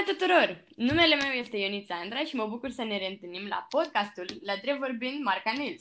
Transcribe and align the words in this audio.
Bună 0.00 0.12
tuturor! 0.18 0.64
Numele 0.76 1.14
meu 1.14 1.32
este 1.32 1.56
Ionita 1.56 1.94
Andra 2.02 2.24
și 2.24 2.36
mă 2.36 2.46
bucur 2.46 2.70
să 2.70 2.82
ne 2.82 2.98
reîntâlnim 2.98 3.46
la 3.48 3.66
podcastul 3.68 4.26
La 4.44 4.54
Drept 4.62 4.78
Vorbind 4.78 5.22
Marca 5.22 5.52
Nils. 5.56 5.80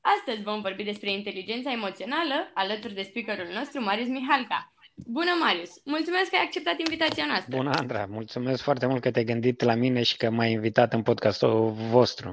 Astăzi 0.00 0.42
vom 0.42 0.60
vorbi 0.60 0.82
despre 0.82 1.10
inteligența 1.12 1.72
emoțională 1.72 2.50
alături 2.54 2.94
de 2.94 3.02
speakerul 3.02 3.52
nostru, 3.52 3.80
Marius 3.80 4.08
Mihalca. 4.08 4.72
Bună, 4.94 5.30
Marius! 5.40 5.70
Mulțumesc 5.84 6.30
că 6.30 6.36
ai 6.36 6.42
acceptat 6.42 6.78
invitația 6.78 7.26
noastră. 7.26 7.56
Bună, 7.56 7.70
Andra! 7.74 8.06
Mulțumesc 8.08 8.62
foarte 8.62 8.86
mult 8.86 9.02
că 9.02 9.10
te-ai 9.10 9.24
gândit 9.24 9.62
la 9.62 9.74
mine 9.74 10.02
și 10.02 10.16
că 10.16 10.30
m-ai 10.30 10.50
invitat 10.50 10.92
în 10.92 11.02
podcastul 11.02 11.70
vostru. 11.70 12.28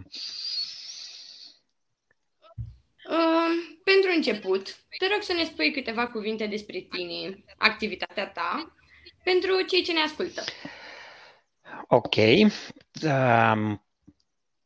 Uh, 3.09 3.51
pentru 3.83 4.09
început, 4.15 4.75
te 4.97 5.07
rog 5.11 5.21
să 5.21 5.33
ne 5.33 5.43
spui 5.43 5.71
câteva 5.71 6.07
cuvinte 6.07 6.45
despre 6.45 6.79
tine, 6.79 7.43
activitatea 7.57 8.27
ta, 8.27 8.75
pentru 9.23 9.61
cei 9.61 9.83
ce 9.83 9.93
ne 9.93 9.99
ascultă. 9.99 10.43
Ok. 11.87 12.15
Um, 13.03 13.85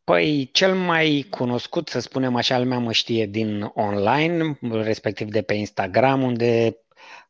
păi, 0.04 0.50
cel 0.52 0.76
mai 0.76 1.28
cunoscut, 1.30 1.88
să 1.88 2.00
spunem 2.00 2.36
așa, 2.36 2.58
lumea 2.58 2.80
mă 2.80 2.92
știe 2.92 3.26
din 3.26 3.72
online, 3.74 4.58
respectiv 4.62 5.30
de 5.30 5.42
pe 5.42 5.54
Instagram, 5.54 6.24
unde 6.24 6.78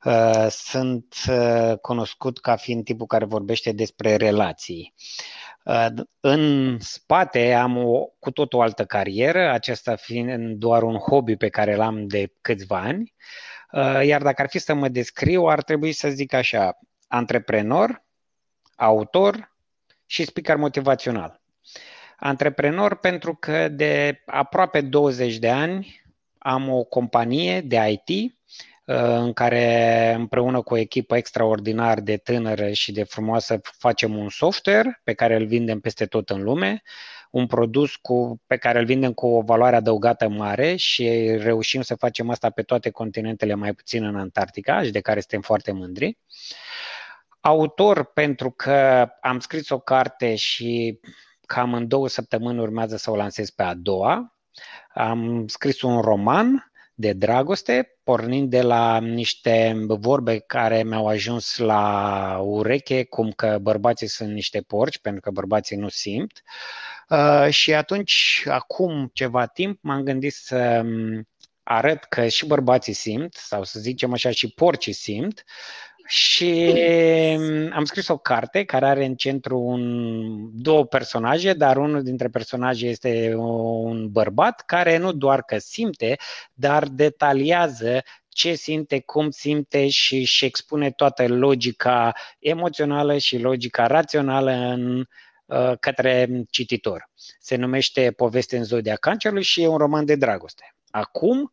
uh, 0.04 0.48
sunt 0.50 1.16
uh, 1.30 1.78
cunoscut 1.82 2.40
ca 2.40 2.56
fiind 2.56 2.84
tipul 2.84 3.06
care 3.06 3.26
vorbește 3.26 3.72
despre 3.72 4.16
relații. 4.16 4.94
Uh, 5.64 5.88
în 6.20 6.78
spate 6.80 7.54
am 7.54 7.78
o 7.78 8.06
cu 8.20 8.32
tot 8.32 8.54
o 8.54 8.62
altă 8.62 8.86
carieră, 8.86 9.52
acesta 9.52 9.96
fiind 9.96 10.56
doar 10.56 10.84
un 10.84 10.96
hobby 10.96 11.36
pe 11.36 11.50
care 11.50 11.76
l-am 11.76 12.08
de 12.08 12.34
câțiva 12.42 12.80
ani. 12.80 13.14
Uh, 13.72 14.06
iar 14.06 14.22
dacă 14.22 14.42
ar 14.42 14.50
fi 14.50 14.60
să 14.60 14.74
mă 14.74 14.88
descriu, 14.88 15.46
ar 15.46 15.64
trebui 15.64 15.92
să 15.92 16.10
zic 16.10 16.34
așa, 16.34 16.78
antreprenor, 17.08 18.04
autor, 18.76 19.56
și 20.08 20.24
speaker 20.24 20.56
motivațional. 20.56 21.42
Antreprenor 22.20 22.96
pentru 22.96 23.36
că 23.36 23.68
de 23.68 24.22
aproape 24.26 24.82
20 24.82 25.38
de 25.38 25.50
ani 25.50 26.02
am 26.38 26.70
o 26.70 26.84
companie 26.84 27.62
de 27.62 28.02
IT 28.06 28.32
uh, 28.86 28.96
în 28.96 29.34
care 29.34 30.14
împreună 30.18 30.62
cu 30.62 30.74
o 30.74 30.78
echipă 30.78 31.18
extraordinar 31.18 32.00
de 32.00 32.18
tânără 32.18 32.72
și 32.72 32.92
de 32.92 33.04
frumoasă 33.04 33.60
facem 33.64 34.18
un 34.18 34.30
software 34.30 35.02
pe 35.04 35.14
care 35.14 35.36
îl 35.36 35.46
vindem 35.46 35.80
peste 35.80 36.06
tot 36.06 36.30
în 36.30 36.44
lume, 36.44 36.82
un 37.32 37.48
produs 37.48 37.96
cu, 37.96 38.42
pe 38.48 38.58
care 38.58 38.80
îl 38.80 38.86
vindem 38.86 39.14
cu 39.14 39.28
o 39.28 39.42
valoare 39.42 39.76
adăugată 39.76 40.30
mare 40.30 40.76
și 40.76 41.36
reușim 41.38 41.82
să 41.82 41.96
facem 41.96 42.30
asta 42.30 42.50
pe 42.50 42.62
toate 42.62 42.90
continentele, 42.90 43.54
mai 43.54 43.74
puțin 43.74 44.04
în 44.04 44.16
Antarctica 44.16 44.84
și 44.84 44.92
de 44.92 45.00
care 45.00 45.20
suntem 45.20 45.42
foarte 45.42 45.72
mândri. 45.72 46.08
Uh, 46.08 46.16
autor 47.48 48.04
pentru 48.04 48.52
că 48.52 49.08
am 49.22 49.40
scris 49.40 49.70
o 49.70 49.80
carte 49.80 50.36
și 50.36 51.00
cam 51.46 51.74
în 51.74 51.88
două 51.88 52.08
săptămâni 52.08 52.60
urmează 52.60 52.98
să 52.98 53.12
o 53.12 53.16
lansez 53.16 53.50
pe 53.50 53.64
a 53.64 53.74
doua. 53.74 54.38
Am 54.94 55.48
scris 55.48 55.82
un 55.82 56.02
roman 56.02 56.72
de 56.94 57.14
dragoste, 57.14 57.98
pornind 58.04 58.50
de 58.50 58.62
la 58.62 59.00
niște 59.00 59.86
vorbe 59.88 60.40
care 60.40 60.84
mi-au 60.84 61.08
ajuns 61.08 61.58
la 61.58 62.40
ureche, 62.44 63.04
cum 63.04 63.32
că 63.32 63.58
bărbații 63.62 64.08
sunt 64.08 64.32
niște 64.32 64.62
porci, 64.62 65.00
pentru 65.00 65.22
că 65.22 65.32
bărbații 65.32 65.78
nu 65.78 65.90
simt. 65.90 66.42
Uh, 67.10 67.48
și 67.50 67.74
atunci, 67.74 68.44
acum 68.48 69.10
ceva 69.14 69.46
timp, 69.46 69.80
m-am 69.82 70.02
gândit 70.02 70.34
să 70.34 70.84
arăt 71.64 72.04
că 72.04 72.28
și 72.28 72.46
bărbații 72.46 72.94
simt, 72.94 73.34
sau 73.34 73.64
să 73.64 73.80
zicem 73.80 74.14
așa, 74.14 74.32
și 74.32 74.54
porcii 74.54 74.94
simt, 74.94 75.44
și 76.08 76.74
mm, 77.38 77.72
am 77.74 77.86
scris 77.86 78.08
o 78.08 78.18
carte 78.18 78.64
care 78.64 78.86
are 78.86 79.06
în 79.06 79.16
centru 79.16 79.60
un, 79.60 80.62
două 80.62 80.86
personaje, 80.86 81.54
dar 81.54 81.78
unul 81.78 82.04
dintre 82.04 82.28
personaje 82.28 82.88
este 82.88 83.34
un 83.36 84.10
bărbat 84.10 84.64
care 84.66 84.98
nu 84.98 85.12
doar 85.12 85.44
că 85.44 85.58
simte, 85.58 86.16
dar 86.54 86.88
detaliază 86.88 88.02
ce 88.30 88.54
simte, 88.54 89.00
cum 89.00 89.30
simte 89.30 89.88
și 89.88 90.16
își 90.16 90.46
expune 90.46 90.92
toată 90.92 91.28
logica 91.28 92.14
emoțională 92.40 93.18
și 93.18 93.38
logica 93.38 93.88
rațională 93.88 94.52
în, 94.52 95.06
uh, 95.46 95.74
către 95.80 96.30
cititor. 96.50 97.10
Se 97.40 97.56
numește 97.56 98.12
Poveste 98.12 98.58
în 98.58 98.64
Zodia 98.64 98.96
Cancerului 98.96 99.44
și 99.44 99.62
e 99.62 99.68
un 99.68 99.78
roman 99.78 100.06
de 100.06 100.16
dragoste. 100.16 100.77
Acum, 100.98 101.40
uh, 101.40 101.50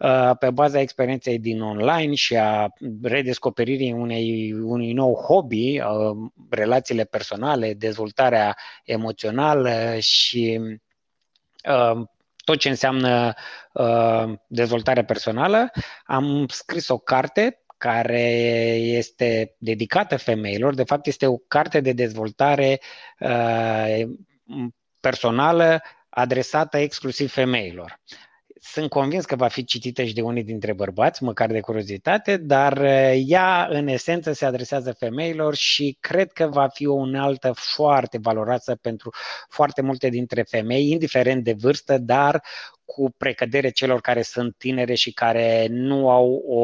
Uh, 0.00 0.30
pe 0.38 0.50
baza 0.50 0.80
experienței 0.80 1.38
din 1.38 1.62
online 1.62 2.14
și 2.14 2.36
a 2.36 2.68
redescoperirii 3.02 3.92
unei, 3.92 4.52
unui 4.52 4.92
nou 4.92 5.14
hobby, 5.14 5.80
uh, 5.80 6.16
relațiile 6.50 7.04
personale, 7.04 7.74
dezvoltarea 7.74 8.56
emoțională 8.84 9.96
și 9.98 10.60
uh, 11.68 12.06
tot 12.44 12.58
ce 12.58 12.68
înseamnă 12.68 13.34
dezvoltare 14.46 15.04
personală, 15.04 15.70
am 16.04 16.46
scris 16.48 16.88
o 16.88 16.98
carte 16.98 17.62
care 17.76 18.28
este 18.74 19.54
dedicată 19.58 20.16
femeilor. 20.16 20.74
De 20.74 20.84
fapt, 20.84 21.06
este 21.06 21.26
o 21.26 21.36
carte 21.36 21.80
de 21.80 21.92
dezvoltare 21.92 22.80
personală 25.00 25.82
adresată 26.08 26.76
exclusiv 26.76 27.32
femeilor 27.32 28.00
sunt 28.62 28.88
convins 28.88 29.24
că 29.24 29.36
va 29.36 29.48
fi 29.48 29.64
citită 29.64 30.02
și 30.02 30.14
de 30.14 30.22
unii 30.22 30.44
dintre 30.44 30.72
bărbați, 30.72 31.22
măcar 31.22 31.50
de 31.50 31.60
curiozitate, 31.60 32.36
dar 32.36 32.76
uh, 32.76 33.22
ea 33.26 33.66
în 33.70 33.86
esență 33.88 34.32
se 34.32 34.44
adresează 34.44 34.92
femeilor 34.92 35.54
și 35.54 35.96
cred 36.00 36.32
că 36.32 36.46
va 36.46 36.68
fi 36.68 36.86
o 36.86 36.92
unealtă 36.92 37.52
foarte 37.54 38.18
valoroasă 38.22 38.74
pentru 38.74 39.10
foarte 39.48 39.82
multe 39.82 40.08
dintre 40.08 40.42
femei, 40.42 40.90
indiferent 40.90 41.44
de 41.44 41.52
vârstă, 41.52 41.98
dar 41.98 42.42
cu 42.84 43.10
precădere 43.16 43.70
celor 43.70 44.00
care 44.00 44.22
sunt 44.22 44.56
tinere 44.56 44.94
și 44.94 45.12
care 45.12 45.66
nu 45.70 46.10
au 46.10 46.42
o 46.46 46.62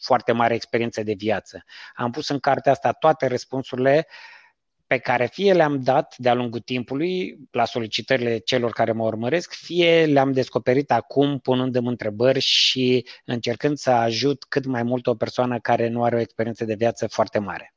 foarte 0.00 0.32
mare 0.32 0.54
experiență 0.54 1.02
de 1.02 1.14
viață. 1.16 1.64
Am 1.94 2.10
pus 2.10 2.28
în 2.28 2.38
cartea 2.38 2.72
asta 2.72 2.92
toate 2.92 3.26
răspunsurile 3.26 4.06
uh, 4.06 4.35
pe 4.86 4.98
care 4.98 5.28
fie 5.32 5.52
le-am 5.52 5.82
dat 5.82 6.14
de-a 6.18 6.34
lungul 6.34 6.60
timpului 6.60 7.38
la 7.50 7.64
solicitările 7.64 8.38
celor 8.38 8.72
care 8.72 8.92
mă 8.92 9.04
urmăresc, 9.04 9.52
fie 9.52 10.04
le-am 10.04 10.32
descoperit 10.32 10.90
acum 10.90 11.38
punându-mi 11.38 11.88
întrebări 11.88 12.40
și 12.40 13.06
încercând 13.24 13.76
să 13.76 13.90
ajut 13.90 14.44
cât 14.44 14.66
mai 14.66 14.82
mult 14.82 15.06
o 15.06 15.14
persoană 15.14 15.58
care 15.58 15.88
nu 15.88 16.02
are 16.02 16.16
o 16.16 16.20
experiență 16.20 16.64
de 16.64 16.74
viață 16.74 17.06
foarte 17.06 17.38
mare. 17.38 17.74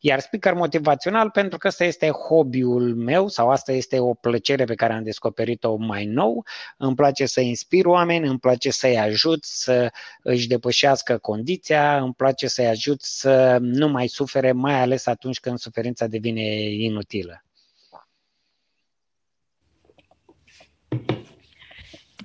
Iar 0.00 0.20
speaker 0.20 0.54
motivațional, 0.54 1.30
pentru 1.30 1.58
că 1.58 1.68
ăsta 1.68 1.84
este 1.84 2.10
hobby-ul 2.10 2.94
meu 2.94 3.28
sau 3.28 3.50
asta 3.50 3.72
este 3.72 3.98
o 3.98 4.14
plăcere 4.14 4.64
pe 4.64 4.74
care 4.74 4.92
am 4.92 5.02
descoperit-o 5.02 5.76
mai 5.76 6.04
nou, 6.04 6.44
îmi 6.76 6.94
place 6.94 7.26
să 7.26 7.40
inspir 7.40 7.86
oameni, 7.86 8.26
îmi 8.26 8.38
place 8.38 8.70
să-i 8.70 8.98
ajut 8.98 9.44
să 9.44 9.90
își 10.22 10.48
depășească 10.48 11.18
condiția, 11.18 11.98
îmi 12.02 12.14
place 12.14 12.46
să-i 12.46 12.66
ajut 12.66 13.02
să 13.02 13.58
nu 13.60 13.88
mai 13.88 14.06
sufere, 14.06 14.52
mai 14.52 14.80
ales 14.80 15.06
atunci 15.06 15.40
când 15.40 15.58
suferința 15.58 16.06
devine 16.06 16.49
inutilă. 16.58 17.44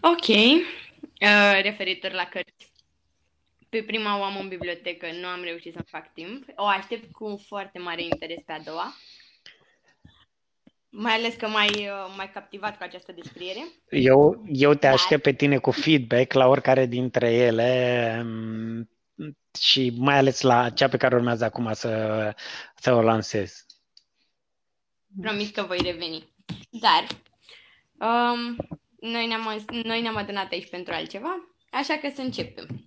Ok. 0.01 0.27
Uh, 0.27 1.61
referitor 1.61 2.11
la 2.11 2.23
cărți 2.23 2.73
pe 3.75 3.83
prima 3.83 4.19
o 4.19 4.23
am 4.23 4.37
în 4.41 4.47
bibliotecă, 4.47 5.05
nu 5.21 5.27
am 5.27 5.43
reușit 5.43 5.73
să 5.73 5.83
fac 5.85 6.13
timp. 6.13 6.45
O 6.55 6.65
aștept 6.65 7.11
cu 7.11 7.41
foarte 7.47 7.79
mare 7.79 8.03
interes 8.03 8.41
pe 8.45 8.51
a 8.51 8.59
doua. 8.59 8.95
Mai 10.89 11.13
ales 11.13 11.35
că 11.35 11.47
mai 11.47 11.89
mai 12.17 12.31
captivat 12.31 12.77
cu 12.77 12.83
această 12.83 13.11
descriere. 13.11 13.59
Eu, 13.89 14.43
eu 14.47 14.73
te 14.73 14.87
aștept 14.87 15.21
pe 15.21 15.33
tine 15.33 15.57
cu 15.57 15.71
feedback 15.71 16.33
la 16.33 16.47
oricare 16.47 16.85
dintre 16.85 17.33
ele 17.33 18.21
mm, 18.23 18.89
și 19.59 19.93
mai 19.97 20.17
ales 20.17 20.41
la 20.41 20.69
cea 20.69 20.87
pe 20.87 20.97
care 20.97 21.15
urmează 21.15 21.43
acum 21.43 21.73
să, 21.73 22.33
să 22.75 22.93
o 22.93 23.01
lansez. 23.01 23.65
Promit 25.21 25.53
că 25.53 25.61
voi 25.61 25.77
reveni. 25.83 26.33
Dar 26.69 27.07
um, 27.93 28.55
noi, 28.99 29.27
ne-am, 29.27 29.65
noi 29.83 30.01
ne-am 30.01 30.15
adunat 30.15 30.51
aici 30.51 30.69
pentru 30.69 30.93
altceva, 30.93 31.55
așa 31.69 31.97
că 31.97 32.09
să 32.15 32.21
începem. 32.21 32.83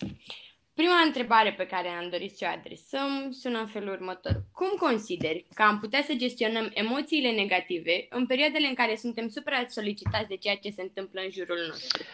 Prima 0.74 1.00
întrebare 1.04 1.52
pe 1.52 1.66
care 1.66 1.88
am 1.88 2.08
dorit 2.10 2.36
să 2.36 2.44
o 2.48 2.58
adresăm 2.58 3.30
sună 3.30 3.58
în 3.58 3.66
felul 3.66 3.88
următor. 3.88 4.44
Cum 4.52 4.68
consideri 4.78 5.46
că 5.54 5.62
am 5.62 5.78
putea 5.78 6.02
să 6.02 6.14
gestionăm 6.14 6.70
emoțiile 6.74 7.30
negative 7.30 8.06
în 8.10 8.26
perioadele 8.26 8.66
în 8.66 8.74
care 8.74 8.96
suntem 8.96 9.28
supra-solicitați 9.28 10.28
de 10.28 10.36
ceea 10.36 10.56
ce 10.56 10.70
se 10.70 10.82
întâmplă 10.82 11.20
în 11.20 11.30
jurul 11.30 11.66
nostru? 11.68 12.04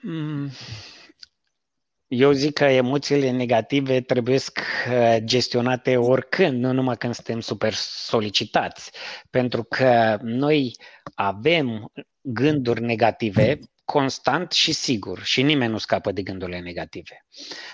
Mm. 0.00 0.50
Eu 2.14 2.32
zic 2.32 2.52
că 2.52 2.64
emoțiile 2.64 3.30
negative 3.30 4.00
trebuie 4.00 4.36
uh, 4.36 5.16
gestionate 5.24 5.96
oricând, 5.96 6.62
nu 6.62 6.72
numai 6.72 6.96
când 6.96 7.14
suntem 7.14 7.40
super 7.40 7.72
solicitați. 7.74 8.90
Pentru 9.30 9.62
că 9.64 10.18
noi 10.22 10.76
avem 11.14 11.92
gânduri 12.20 12.80
negative 12.80 13.58
constant 13.84 14.52
și 14.52 14.72
sigur 14.72 15.22
și 15.22 15.42
nimeni 15.42 15.72
nu 15.72 15.78
scapă 15.78 16.12
de 16.12 16.22
gândurile 16.22 16.60
negative. 16.60 17.26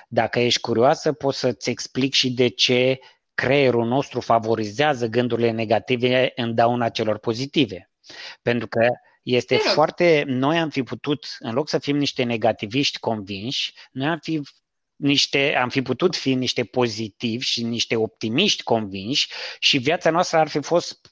Dacă 0.09 0.39
ești 0.39 0.61
curioasă, 0.61 1.13
pot 1.13 1.35
să-ți 1.35 1.71
explic 1.71 2.13
și 2.13 2.31
de 2.31 2.49
ce 2.49 2.99
creierul 3.35 3.87
nostru 3.87 4.21
favorizează 4.21 5.07
gândurile 5.07 5.51
negative 5.51 6.33
în 6.35 6.55
dauna 6.55 6.89
celor 6.89 7.19
pozitive. 7.19 7.91
Pentru 8.43 8.69
că 8.69 8.89
este 9.35 9.57
Te 9.57 9.69
foarte. 9.69 10.23
Noi 10.27 10.59
am 10.59 10.71
fi 10.71 10.83
putut, 10.83 11.37
în 11.39 11.53
loc 11.53 11.69
să 11.69 11.79
fim 11.79 11.97
niște 11.97 12.23
negativiști 12.23 12.99
convinși, 12.99 13.75
noi 13.91 14.07
am 14.07 14.19
fi 14.23 14.41
niște, 14.97 15.55
am 15.55 15.69
fi 15.69 15.83
putut 15.83 16.17
fi 16.17 16.35
niște 16.35 16.65
pozitivi 16.65 17.45
și 17.45 17.63
niște 17.63 17.97
optimiști 17.97 18.63
convinși 18.63 19.29
și 19.59 19.79
viața 19.79 20.11
noastră 20.11 20.39
ar 20.39 20.49
fi 20.49 20.61
fost 20.61 21.11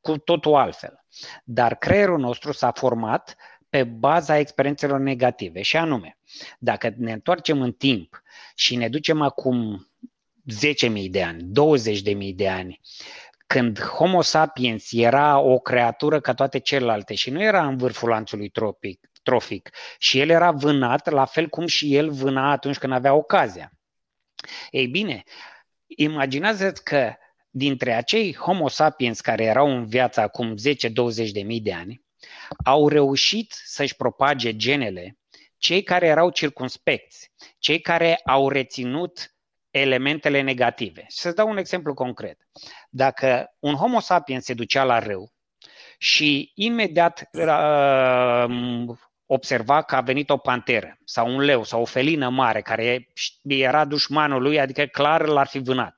cu 0.00 0.18
totul 0.18 0.54
altfel. 0.54 1.04
Dar 1.44 1.76
creierul 1.76 2.18
nostru 2.18 2.52
s-a 2.52 2.72
format 2.72 3.36
pe 3.68 3.84
baza 3.84 4.38
experiențelor 4.38 4.98
negative 4.98 5.62
și 5.62 5.76
anume, 5.76 6.18
dacă 6.58 6.94
ne 6.96 7.12
întoarcem 7.12 7.60
în 7.60 7.72
timp 7.72 8.22
și 8.54 8.76
ne 8.76 8.88
ducem 8.88 9.20
acum 9.20 9.88
10.000 11.02 11.10
de 11.10 11.22
ani, 11.22 11.42
20.000 11.42 12.34
de 12.34 12.48
ani, 12.48 12.80
când 13.52 13.80
Homo 13.80 14.22
sapiens 14.22 14.92
era 14.92 15.38
o 15.38 15.58
creatură 15.58 16.20
ca 16.20 16.34
toate 16.34 16.58
celelalte 16.58 17.14
și 17.14 17.30
nu 17.30 17.42
era 17.42 17.66
în 17.66 17.76
vârful 17.76 18.08
lanțului 18.08 18.48
tropic, 18.48 19.10
trofic 19.22 19.70
și 19.98 20.20
el 20.20 20.28
era 20.28 20.50
vânat 20.50 21.08
la 21.08 21.24
fel 21.24 21.48
cum 21.48 21.66
și 21.66 21.96
el 21.96 22.10
vâna 22.10 22.50
atunci 22.50 22.78
când 22.78 22.92
avea 22.92 23.14
ocazia. 23.14 23.72
Ei 24.70 24.86
bine, 24.86 25.22
imaginează-ți 25.86 26.84
că 26.84 27.14
dintre 27.50 27.92
acei 27.92 28.34
Homo 28.34 28.68
sapiens 28.68 29.20
care 29.20 29.44
erau 29.44 29.70
în 29.70 29.86
viață 29.86 30.20
acum 30.20 30.54
10-20 30.54 31.30
de 31.32 31.42
mii 31.42 31.60
de 31.60 31.72
ani, 31.72 32.02
au 32.64 32.88
reușit 32.88 33.52
să-și 33.64 33.96
propage 33.96 34.56
genele 34.56 35.18
cei 35.56 35.82
care 35.82 36.06
erau 36.06 36.30
circunspecți, 36.30 37.32
cei 37.58 37.80
care 37.80 38.20
au 38.24 38.48
reținut 38.48 39.34
elementele 39.70 40.40
negative. 40.40 41.04
Și 41.08 41.18
să-ți 41.18 41.36
dau 41.36 41.48
un 41.48 41.56
exemplu 41.56 41.94
concret. 41.94 42.38
Dacă 42.90 43.54
un 43.58 43.74
Homo 43.74 44.00
sapiens 44.00 44.44
se 44.44 44.54
ducea 44.54 44.84
la 44.84 44.98
râu 44.98 45.32
și 45.98 46.52
imediat 46.54 47.28
uh, 47.32 48.96
observa 49.26 49.82
că 49.82 49.96
a 49.96 50.00
venit 50.00 50.30
o 50.30 50.36
panteră 50.36 50.98
sau 51.04 51.34
un 51.34 51.40
leu 51.40 51.64
sau 51.64 51.80
o 51.80 51.84
felină 51.84 52.28
mare 52.28 52.60
care 52.60 53.08
era 53.42 53.84
dușmanul 53.84 54.42
lui, 54.42 54.60
adică 54.60 54.84
clar 54.84 55.26
l-ar 55.26 55.46
fi 55.46 55.58
vânat. 55.58 55.94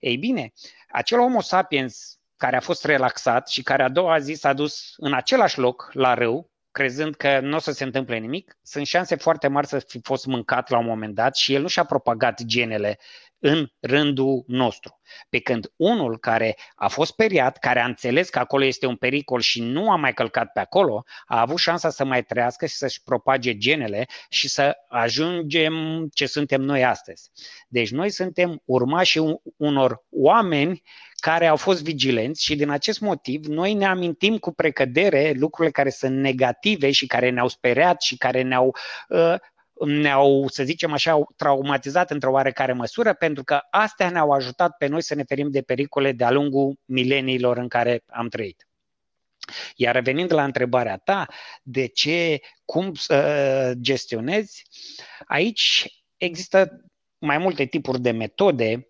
Ei 0.00 0.16
bine, 0.16 0.52
acel 0.88 1.18
Homo 1.18 1.40
sapiens 1.40 2.18
care 2.36 2.56
a 2.56 2.60
fost 2.60 2.84
relaxat 2.84 3.48
și 3.48 3.62
care 3.62 3.82
a 3.82 3.88
doua 3.88 4.18
zi 4.18 4.32
s-a 4.32 4.52
dus 4.52 4.94
în 4.96 5.12
același 5.12 5.58
loc 5.58 5.90
la 5.92 6.14
râu, 6.14 6.50
crezând 6.78 7.14
că 7.14 7.40
nu 7.40 7.56
o 7.56 7.58
să 7.58 7.72
se 7.72 7.84
întâmple 7.84 8.18
nimic, 8.18 8.56
sunt 8.62 8.86
șanse 8.86 9.14
foarte 9.14 9.48
mari 9.48 9.66
să 9.66 9.78
fi 9.78 10.00
fost 10.02 10.26
mâncat 10.26 10.70
la 10.70 10.78
un 10.78 10.86
moment 10.86 11.14
dat 11.14 11.36
și 11.36 11.54
el 11.54 11.60
nu 11.60 11.68
și-a 11.68 11.84
propagat 11.84 12.42
genele 12.42 12.98
în 13.40 13.68
rândul 13.80 14.44
nostru. 14.46 15.00
Pe 15.28 15.40
când 15.40 15.72
unul 15.76 16.18
care 16.18 16.56
a 16.74 16.88
fost 16.88 17.10
speriat, 17.10 17.58
care 17.58 17.80
a 17.80 17.84
înțeles 17.84 18.28
că 18.28 18.38
acolo 18.38 18.64
este 18.64 18.86
un 18.86 18.96
pericol 18.96 19.40
și 19.40 19.62
nu 19.62 19.90
a 19.90 19.96
mai 19.96 20.14
călcat 20.14 20.52
pe 20.52 20.60
acolo, 20.60 21.04
a 21.26 21.40
avut 21.40 21.58
șansa 21.58 21.90
să 21.90 22.04
mai 22.04 22.24
trăiască 22.24 22.66
și 22.66 22.74
să-și 22.74 23.02
propage 23.02 23.56
genele 23.56 24.06
și 24.28 24.48
să 24.48 24.76
ajungem 24.88 26.06
ce 26.12 26.26
suntem 26.26 26.60
noi 26.60 26.84
astăzi. 26.84 27.30
Deci 27.68 27.90
noi 27.90 28.10
suntem 28.10 28.62
urmașii 28.64 29.40
unor 29.56 30.04
oameni 30.10 30.82
care 31.20 31.46
au 31.46 31.56
fost 31.56 31.82
vigilenți 31.82 32.44
și 32.44 32.56
din 32.56 32.70
acest 32.70 33.00
motiv 33.00 33.44
noi 33.44 33.74
ne 33.74 33.86
amintim 33.86 34.38
cu 34.38 34.52
precădere 34.52 35.32
lucrurile 35.34 35.72
care 35.72 35.90
sunt 35.90 36.16
negative 36.16 36.90
și 36.90 37.06
care 37.06 37.30
ne-au 37.30 37.48
speriat 37.48 38.02
și 38.02 38.16
care 38.16 38.42
ne-au 38.42 38.76
uh, 39.08 39.34
ne-au, 39.86 40.48
să 40.48 40.64
zicem 40.64 40.92
așa, 40.92 41.20
traumatizat 41.36 42.10
într-o 42.10 42.30
oarecare 42.30 42.72
măsură, 42.72 43.14
pentru 43.14 43.44
că 43.44 43.60
astea 43.70 44.10
ne-au 44.10 44.30
ajutat 44.30 44.76
pe 44.76 44.86
noi 44.86 45.02
să 45.02 45.14
ne 45.14 45.22
ferim 45.22 45.50
de 45.50 45.62
pericole 45.62 46.12
de-a 46.12 46.30
lungul 46.30 46.78
mileniilor 46.84 47.56
în 47.56 47.68
care 47.68 48.02
am 48.06 48.28
trăit. 48.28 48.68
Iar 49.76 49.94
revenind 49.94 50.32
la 50.32 50.44
întrebarea 50.44 50.96
ta, 50.96 51.26
de 51.62 51.86
ce, 51.86 52.40
cum 52.64 52.94
să 52.94 53.72
gestionezi, 53.80 54.62
aici 55.26 55.86
există 56.16 56.84
mai 57.18 57.38
multe 57.38 57.64
tipuri 57.64 58.00
de 58.00 58.10
metode. 58.10 58.88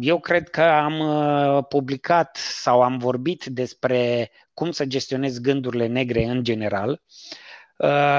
Eu 0.00 0.20
cred 0.20 0.48
că 0.48 0.62
am 0.62 0.98
uh, 0.98 1.64
publicat 1.68 2.36
sau 2.36 2.82
am 2.82 2.98
vorbit 2.98 3.44
despre 3.44 4.30
cum 4.54 4.70
să 4.70 4.84
gestionezi 4.84 5.40
gândurile 5.40 5.86
negre 5.86 6.24
în 6.24 6.44
general. 6.44 6.90
Uh, 6.90 7.47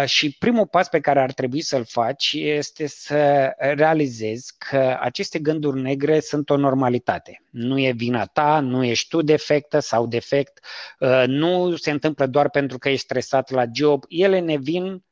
și 0.06 0.36
primul 0.40 0.68
pas 0.68 0.90
pe 0.90 1.00
care 1.00 1.22
ar 1.22 1.32
trebui 1.32 1.62
să-l 1.62 1.86
faci 1.86 2.34
este 2.34 2.88
să 2.88 3.52
realizezi 3.58 4.54
că 4.58 4.98
aceste 5.00 5.40
gânduri 5.40 5.82
negre 5.82 6.20
sunt 6.20 6.50
o 6.50 6.58
normalitate. 6.58 7.44
Nu 7.52 7.80
e 7.80 7.92
vina 7.92 8.26
ta, 8.26 8.60
nu 8.60 8.84
ești 8.84 9.08
tu 9.08 9.22
defectă 9.22 9.80
sau 9.80 10.08
defect, 10.08 10.66
uh, 11.00 11.24
nu 11.28 11.76
se 11.76 11.92
întâmplă 11.92 12.26
doar 12.26 12.50
pentru 12.50 12.78
că 12.78 12.90
ești 12.90 13.04
stresat 13.04 13.50
la 13.50 13.64
job, 13.74 14.04
ele 14.08 14.40
ne 14.40 14.58
vin 14.58 15.04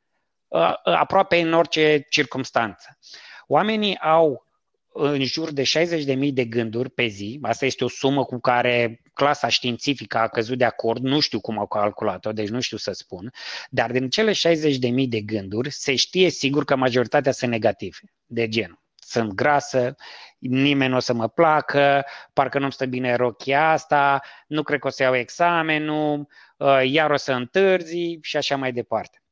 uh, 0.48 0.72
aproape 0.82 1.40
în 1.40 1.52
orice 1.52 2.06
circunstanță. 2.08 2.98
Oamenii 3.46 3.98
au 3.98 4.46
în 4.92 5.24
jur 5.24 5.52
de 5.52 5.62
60.000 5.62 6.32
de 6.32 6.44
gânduri 6.44 6.90
pe 6.90 7.06
zi. 7.06 7.38
Asta 7.42 7.66
este 7.66 7.84
o 7.84 7.88
sumă 7.88 8.24
cu 8.24 8.38
care 8.38 9.02
clasa 9.18 9.48
științifică 9.48 10.18
a 10.18 10.28
căzut 10.28 10.58
de 10.58 10.64
acord, 10.64 11.02
nu 11.02 11.20
știu 11.20 11.40
cum 11.40 11.58
au 11.58 11.66
calculat-o, 11.66 12.32
deci 12.32 12.48
nu 12.48 12.60
știu 12.60 12.76
să 12.76 12.92
spun, 12.92 13.32
dar 13.70 13.90
din 13.90 14.08
cele 14.08 14.32
60.000 14.32 15.08
de 15.08 15.20
gânduri 15.20 15.70
se 15.70 15.94
știe 15.94 16.30
sigur 16.30 16.64
că 16.64 16.76
majoritatea 16.76 17.32
sunt 17.32 17.50
negative, 17.50 17.96
de 18.26 18.48
genul 18.48 18.82
sunt 19.08 19.32
grasă, 19.32 19.94
nimeni 20.38 20.90
nu 20.90 20.96
o 20.96 21.00
să 21.00 21.12
mă 21.12 21.28
placă, 21.28 22.04
parcă 22.32 22.58
nu-mi 22.58 22.72
stă 22.72 22.86
bine 22.86 23.14
rochia 23.14 23.70
asta, 23.70 24.22
nu 24.46 24.62
cred 24.62 24.78
că 24.78 24.86
o 24.86 24.90
să 24.90 25.02
iau 25.02 25.14
examenul, 25.14 26.26
uh, 26.56 26.80
iar 26.84 27.10
o 27.10 27.16
să 27.16 27.32
întârzi 27.32 28.18
și 28.20 28.36
așa 28.36 28.56
mai 28.56 28.72
departe. 28.72 29.22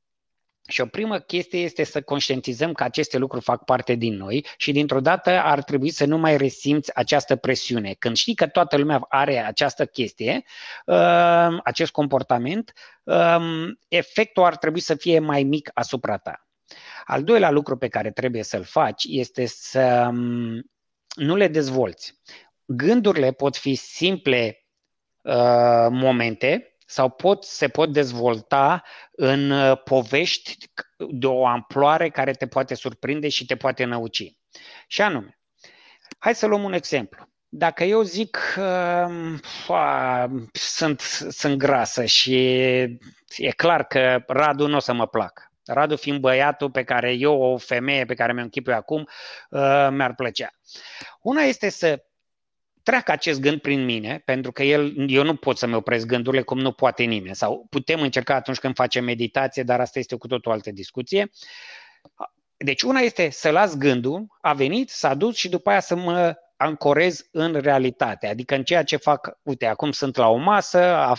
Și 0.68 0.80
o 0.80 0.86
primă 0.86 1.18
chestie 1.18 1.58
este 1.58 1.84
să 1.84 2.02
conștientizăm 2.02 2.72
că 2.72 2.84
aceste 2.84 3.18
lucruri 3.18 3.44
fac 3.44 3.64
parte 3.64 3.94
din 3.94 4.16
noi 4.16 4.46
și 4.56 4.72
dintr-o 4.72 5.00
dată 5.00 5.30
ar 5.30 5.62
trebui 5.62 5.90
să 5.90 6.04
nu 6.04 6.18
mai 6.18 6.36
resimți 6.36 6.94
această 6.94 7.36
presiune. 7.36 7.94
Când 7.98 8.16
știi 8.16 8.34
că 8.34 8.46
toată 8.46 8.76
lumea 8.76 9.06
are 9.08 9.44
această 9.44 9.86
chestie, 9.86 10.42
um, 10.86 11.60
acest 11.64 11.90
comportament, 11.90 12.72
um, 13.02 13.78
efectul 13.88 14.44
ar 14.44 14.56
trebui 14.56 14.80
să 14.80 14.94
fie 14.94 15.18
mai 15.18 15.42
mic 15.42 15.70
asupra 15.74 16.16
ta. 16.16 16.46
Al 17.04 17.24
doilea 17.24 17.50
lucru 17.50 17.76
pe 17.76 17.88
care 17.88 18.10
trebuie 18.10 18.42
să-l 18.42 18.64
faci 18.64 19.04
este 19.08 19.46
să 19.46 20.06
um, 20.08 20.70
nu 21.14 21.36
le 21.36 21.48
dezvolți. 21.48 22.20
Gândurile 22.64 23.32
pot 23.32 23.56
fi 23.56 23.74
simple 23.74 24.64
uh, 25.22 25.86
momente 25.90 26.75
sau 26.86 27.10
pot, 27.10 27.44
se 27.44 27.68
pot 27.68 27.92
dezvolta 27.92 28.82
în 29.10 29.50
uh, 29.50 29.82
povești 29.82 30.56
de 31.10 31.26
o 31.26 31.46
amploare 31.46 32.08
care 32.08 32.32
te 32.32 32.46
poate 32.46 32.74
surprinde 32.74 33.28
și 33.28 33.46
te 33.46 33.56
poate 33.56 33.84
năuci. 33.84 34.36
Și 34.86 35.02
anume, 35.02 35.38
hai 36.18 36.34
să 36.34 36.46
luăm 36.46 36.62
un 36.62 36.72
exemplu. 36.72 37.28
Dacă 37.48 37.84
eu 37.84 38.02
zic 38.02 38.38
că 38.54 39.08
uh, 39.68 40.24
sunt, 40.52 41.00
sunt 41.28 41.58
grasă 41.58 42.04
și 42.04 42.36
e 43.36 43.50
clar 43.56 43.86
că 43.86 44.24
Radu 44.26 44.66
nu 44.66 44.76
o 44.76 44.80
să 44.80 44.92
mă 44.92 45.06
placă, 45.06 45.50
Radu 45.64 45.96
fiind 45.96 46.20
băiatul 46.20 46.70
pe 46.70 46.84
care 46.84 47.12
eu, 47.12 47.42
o 47.42 47.56
femeie 47.56 48.04
pe 48.04 48.14
care 48.14 48.32
mi-o 48.32 48.42
închipui 48.42 48.72
acum, 48.72 49.08
uh, 49.50 49.88
mi-ar 49.90 50.14
plăcea. 50.14 50.48
Una 51.20 51.42
este 51.42 51.68
să 51.68 52.04
treacă 52.86 53.12
acest 53.12 53.40
gând 53.40 53.60
prin 53.60 53.84
mine, 53.84 54.22
pentru 54.24 54.52
că 54.52 54.62
el, 54.62 55.10
eu 55.10 55.24
nu 55.24 55.36
pot 55.36 55.58
să-mi 55.58 55.74
opresc 55.74 56.06
gândurile 56.06 56.42
cum 56.42 56.58
nu 56.58 56.72
poate 56.72 57.02
nimeni. 57.02 57.34
Sau 57.34 57.66
putem 57.70 58.00
încerca 58.00 58.34
atunci 58.34 58.58
când 58.58 58.74
facem 58.74 59.04
meditație, 59.04 59.62
dar 59.62 59.80
asta 59.80 59.98
este 59.98 60.16
cu 60.16 60.26
totul 60.26 60.50
o 60.50 60.54
altă 60.54 60.70
discuție. 60.70 61.30
Deci 62.56 62.82
una 62.82 63.00
este 63.00 63.30
să 63.30 63.50
las 63.50 63.76
gândul, 63.76 64.26
a 64.40 64.52
venit, 64.52 64.90
s-a 64.90 65.14
dus 65.14 65.36
și 65.36 65.48
după 65.48 65.70
aia 65.70 65.80
să 65.80 65.96
mă 65.96 66.34
ancorez 66.56 67.28
în 67.32 67.52
realitate, 67.60 68.26
adică 68.26 68.54
în 68.54 68.62
ceea 68.62 68.84
ce 68.84 68.96
fac, 68.96 69.38
uite, 69.42 69.66
acum 69.66 69.90
sunt 69.90 70.16
la 70.16 70.28
o 70.28 70.36
masă, 70.36 71.12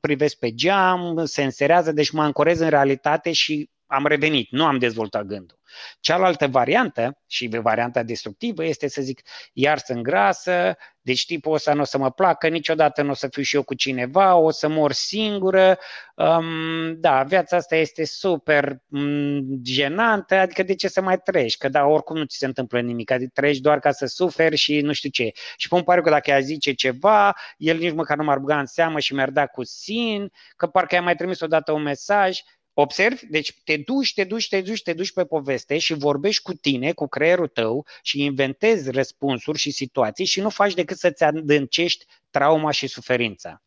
privesc 0.00 0.38
pe 0.38 0.54
geam, 0.54 1.24
se 1.24 1.42
înserează, 1.42 1.92
deci 1.92 2.10
mă 2.10 2.22
ancorez 2.22 2.60
în 2.60 2.68
realitate 2.68 3.32
și 3.32 3.70
am 3.86 4.06
revenit, 4.06 4.50
nu 4.50 4.64
am 4.64 4.78
dezvoltat 4.78 5.24
gândul. 5.24 5.58
Cealaltă 6.00 6.46
variantă, 6.46 7.18
și 7.26 7.48
varianta 7.62 8.02
destructivă, 8.02 8.64
este 8.64 8.88
să 8.88 9.02
zic, 9.02 9.20
iar 9.52 9.78
sunt 9.78 10.02
grasă, 10.02 10.76
deci 11.00 11.26
tipul 11.26 11.52
ăsta 11.54 11.72
nu 11.74 11.80
o 11.80 11.84
să 11.84 11.98
mă 11.98 12.10
placă, 12.10 12.48
niciodată 12.48 13.02
nu 13.02 13.10
o 13.10 13.14
să 13.14 13.28
fiu 13.28 13.42
și 13.42 13.56
eu 13.56 13.62
cu 13.62 13.74
cineva, 13.74 14.36
o 14.36 14.50
să 14.50 14.68
mor 14.68 14.92
singură. 14.92 15.78
Um, 16.14 17.00
da, 17.00 17.22
viața 17.22 17.56
asta 17.56 17.76
este 17.76 18.04
super 18.04 18.76
um, 18.88 19.64
jenantă, 19.64 20.34
adică 20.34 20.62
de 20.62 20.74
ce 20.74 20.88
să 20.88 21.00
mai 21.00 21.18
trăiești? 21.18 21.58
Că 21.58 21.68
da, 21.68 21.84
oricum 21.84 22.16
nu 22.16 22.24
ți 22.24 22.36
se 22.36 22.46
întâmplă 22.46 22.80
nimic, 22.80 23.10
adică 23.10 23.30
trăiești 23.34 23.62
doar 23.62 23.78
ca 23.78 23.90
să 23.90 24.06
suferi 24.06 24.56
și 24.56 24.80
nu 24.80 24.92
știu 24.92 25.10
ce. 25.10 25.30
Și 25.56 25.68
pun 25.68 25.82
pare 25.82 26.00
că 26.00 26.10
dacă 26.10 26.30
ea 26.30 26.40
zice 26.40 26.72
ceva, 26.72 27.36
el 27.56 27.78
nici 27.78 27.92
măcar 27.92 28.16
nu 28.16 28.24
m-ar 28.24 28.38
băga 28.38 28.58
în 28.58 28.66
seamă 28.66 28.98
și 28.98 29.14
mi-ar 29.14 29.30
da 29.30 29.46
cu 29.46 29.64
sin, 29.64 30.32
că 30.56 30.66
parcă 30.66 30.94
i-a 30.94 31.02
mai 31.02 31.14
trimis 31.14 31.40
odată 31.40 31.72
un 31.72 31.82
mesaj, 31.82 32.40
Observi? 32.74 33.26
Deci 33.26 33.54
te 33.64 33.76
duci, 33.76 34.14
te 34.14 34.24
duci, 34.24 34.48
te 34.48 34.60
duci, 34.60 34.82
te 34.82 34.92
duci 34.92 35.12
pe 35.12 35.24
poveste 35.24 35.78
și 35.78 35.94
vorbești 35.94 36.42
cu 36.42 36.52
tine, 36.52 36.92
cu 36.92 37.06
creierul 37.06 37.48
tău 37.48 37.86
și 38.02 38.22
inventezi 38.24 38.90
răspunsuri 38.90 39.58
și 39.58 39.70
situații 39.70 40.24
și 40.24 40.40
nu 40.40 40.50
faci 40.50 40.74
decât 40.74 40.98
să-ți 40.98 41.24
adâncești 41.24 42.06
trauma 42.30 42.70
și 42.70 42.86
suferința. 42.86 43.62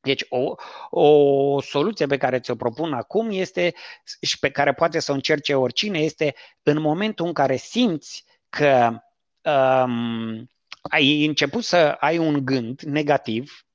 Deci 0.00 0.24
o, 0.28 0.54
o 0.90 1.60
soluție 1.60 2.06
pe 2.06 2.16
care 2.16 2.40
ți-o 2.40 2.54
propun 2.54 2.92
acum 2.92 3.30
este 3.30 3.74
și 4.20 4.38
pe 4.38 4.50
care 4.50 4.72
poate 4.72 4.98
să 4.98 5.10
o 5.10 5.14
încerce 5.14 5.54
oricine 5.54 5.98
este 5.98 6.34
în 6.62 6.80
momentul 6.80 7.26
în 7.26 7.32
care 7.32 7.56
simți 7.56 8.24
că 8.48 9.02
um, 9.42 10.50
ai 10.82 11.24
început 11.24 11.64
să 11.64 11.76
ai 11.76 12.18
un 12.18 12.44
gând 12.44 12.80
negativ, 12.80 13.50
uh, 13.50 13.71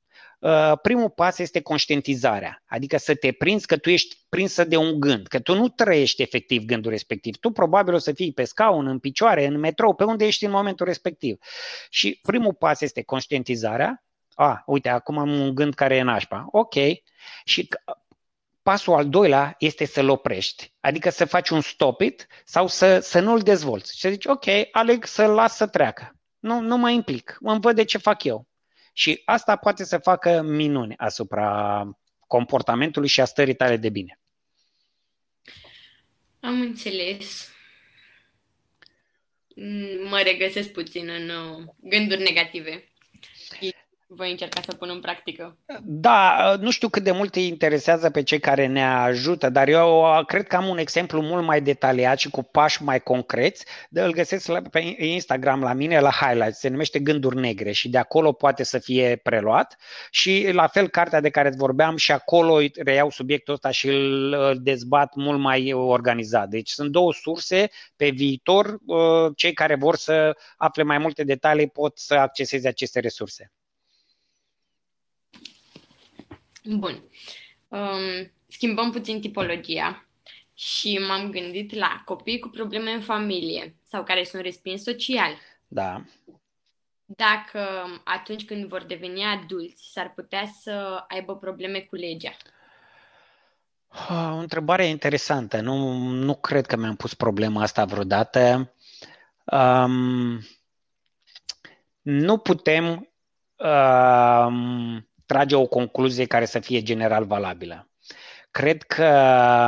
primul 0.82 1.10
pas 1.10 1.38
este 1.38 1.62
conștientizarea, 1.62 2.64
adică 2.66 2.98
să 2.98 3.16
te 3.16 3.32
prinzi 3.32 3.66
că 3.66 3.78
tu 3.78 3.90
ești 3.90 4.16
prinsă 4.30 4.64
de 4.64 4.78
un 4.78 5.00
gând, 5.00 5.28
că 5.28 5.40
tu 5.40 5.56
nu 5.56 5.68
trăiești 5.68 6.22
efectiv 6.22 6.64
gândul 6.64 6.92
respectiv. 6.92 7.38
Tu 7.38 7.50
probabil 7.50 7.94
o 7.94 7.98
să 7.98 8.12
fii 8.12 8.34
pe 8.34 8.44
scaun, 8.44 8.88
în 8.88 9.00
picioare, 9.00 9.46
în 9.46 9.60
metrou, 9.60 9.94
pe 9.94 10.04
unde 10.04 10.26
ești 10.26 10.46
în 10.46 10.52
momentul 10.52 10.86
respectiv. 10.86 11.38
Și 11.90 12.20
primul 12.22 12.54
pas 12.54 12.82
este 12.82 13.04
conștientizarea, 13.04 14.04
a, 14.40 14.64
uite, 14.66 14.90
acum 14.90 15.18
am 15.18 15.40
un 15.40 15.56
gând 15.56 15.74
care 15.74 15.96
e 15.96 16.02
nașpa. 16.02 16.48
Ok. 16.52 16.74
Și 17.44 17.68
pasul 18.62 18.94
al 18.94 19.10
doilea 19.10 19.56
este 19.60 19.86
să-l 19.86 20.10
oprești. 20.10 20.74
Adică 20.80 21.10
să 21.10 21.26
faci 21.26 21.50
un 21.50 21.62
stop 21.62 22.02
it 22.02 22.28
sau 22.46 22.68
să, 22.68 23.00
să 23.00 23.20
nu-l 23.20 23.40
dezvolți. 23.40 23.94
Și 23.94 24.02
să 24.02 24.10
zici, 24.10 24.26
ok, 24.26 24.46
aleg 24.72 25.06
să-l 25.06 25.32
las 25.32 25.56
să 25.56 25.68
treacă. 25.68 26.16
Nu, 26.40 26.60
nu 26.60 26.78
mă 26.78 26.90
implic. 26.90 27.38
Mă 27.40 27.58
văd 27.58 27.76
de 27.76 27.84
ce 27.84 27.98
fac 27.98 28.24
eu. 28.24 28.47
Și 28.98 29.22
asta 29.26 29.56
poate 29.56 29.84
să 29.84 29.98
facă 29.98 30.42
minuni 30.42 30.98
asupra 30.98 31.84
comportamentului 32.28 33.08
și 33.08 33.22
a 33.22 33.26
stării 33.26 33.56
tale 33.56 33.78
de 33.78 33.90
bine. 33.90 34.20
Am 36.40 36.62
înțeles. 36.62 37.50
Mă 40.10 40.22
regăsesc 40.24 40.72
puțin 40.72 41.10
în 41.10 41.30
uh, 41.30 41.64
gânduri 41.82 42.22
negative 42.22 42.92
voi 44.10 44.32
încerca 44.32 44.62
să 44.62 44.76
pun 44.76 44.90
în 44.90 45.00
practică. 45.00 45.58
Da, 45.84 46.56
nu 46.60 46.72
știu 46.72 46.90
cât 46.90 47.04
de 47.04 47.12
mult 47.12 47.36
îi 47.36 47.48
interesează 47.48 48.10
pe 48.10 48.24
cei 48.24 48.40
care 48.40 48.66
ne 48.66 48.84
ajută, 48.84 49.50
dar 49.50 49.68
eu 49.68 50.06
cred 50.26 50.48
că 50.48 50.56
am 50.56 50.68
un 50.68 50.78
exemplu 50.78 51.22
mult 51.22 51.46
mai 51.46 51.62
detaliat 51.62 52.20
și 52.20 52.30
cu 52.30 52.44
pași 52.44 52.84
mai 52.84 53.00
concreți. 53.00 53.66
De 53.90 54.02
îl 54.02 54.12
găsesc 54.12 54.52
pe 54.70 54.96
Instagram 54.98 55.62
la 55.62 55.74
mine, 55.74 56.00
la 56.00 56.12
highlights, 56.12 56.60
se 56.60 56.70
numește 56.70 57.00
Gânduri 57.00 57.36
Negre 57.36 57.72
și 57.72 57.90
de 57.90 57.98
acolo 57.98 58.32
poate 58.32 58.64
să 58.64 58.80
fie 58.80 59.20
preluat. 59.24 59.78
Și 60.12 60.50
la 60.52 60.68
fel, 60.68 60.90
cartea 60.90 61.22
de 61.22 61.30
care 61.30 61.48
îți 61.48 61.58
vorbeam 61.58 61.96
și 61.96 62.12
acolo 62.12 62.58
reiau 62.76 63.10
subiectul 63.10 63.54
ăsta 63.54 63.72
și 63.72 63.88
îl 63.88 64.58
dezbat 64.62 65.16
mult 65.16 65.40
mai 65.40 65.74
organizat. 65.74 66.50
Deci 66.50 66.70
sunt 66.70 66.92
două 66.92 67.14
surse 67.14 67.70
pe 67.96 68.10
viitor. 68.10 68.78
Uh, 68.86 69.32
cei 69.36 69.54
care 69.54 69.76
vor 69.76 69.96
să 69.96 70.38
afle 70.58 70.84
mai 70.84 70.98
multe 70.98 71.24
detalii 71.24 71.70
pot 71.70 71.98
să 71.98 72.14
acceseze 72.14 72.68
aceste 72.68 73.00
resurse. 73.00 73.52
Bun. 76.70 77.04
Um, 77.68 78.32
schimbăm 78.48 78.92
puțin 78.92 79.22
tipologia 79.22 80.08
și 80.54 80.98
m-am 81.08 81.32
gândit 81.32 81.76
la 81.76 82.02
copii 82.06 82.40
cu 82.40 82.48
probleme 82.48 82.92
în 82.92 83.02
familie 83.02 83.76
sau 83.84 84.04
care 84.04 84.24
sunt 84.24 84.42
respinși 84.42 84.84
social. 84.84 85.38
Da. 85.68 86.04
Dacă 87.06 87.60
atunci 88.04 88.46
când 88.46 88.66
vor 88.66 88.84
deveni 88.84 89.24
adulți 89.24 89.90
s-ar 89.92 90.14
putea 90.16 90.46
să 90.62 91.06
aibă 91.08 91.38
probleme 91.38 91.80
cu 91.80 91.96
legea. 91.96 92.38
O 94.10 94.38
întrebare 94.38 94.86
interesantă. 94.86 95.62
Nu, 95.62 95.92
nu 95.98 96.36
cred 96.36 96.66
că 96.66 96.76
mi-am 96.76 96.96
pus 96.96 97.14
problema 97.14 97.62
asta 97.62 97.86
vreodată. 97.86 98.74
Um, 99.46 100.40
nu 102.02 102.38
putem 102.38 103.10
um, 103.56 105.08
trage 105.28 105.56
o 105.56 105.66
concluzie 105.66 106.26
care 106.26 106.46
să 106.46 106.60
fie 106.60 106.82
general 106.82 107.26
valabilă. 107.26 107.90
Cred 108.52 108.84
că 108.84 109.12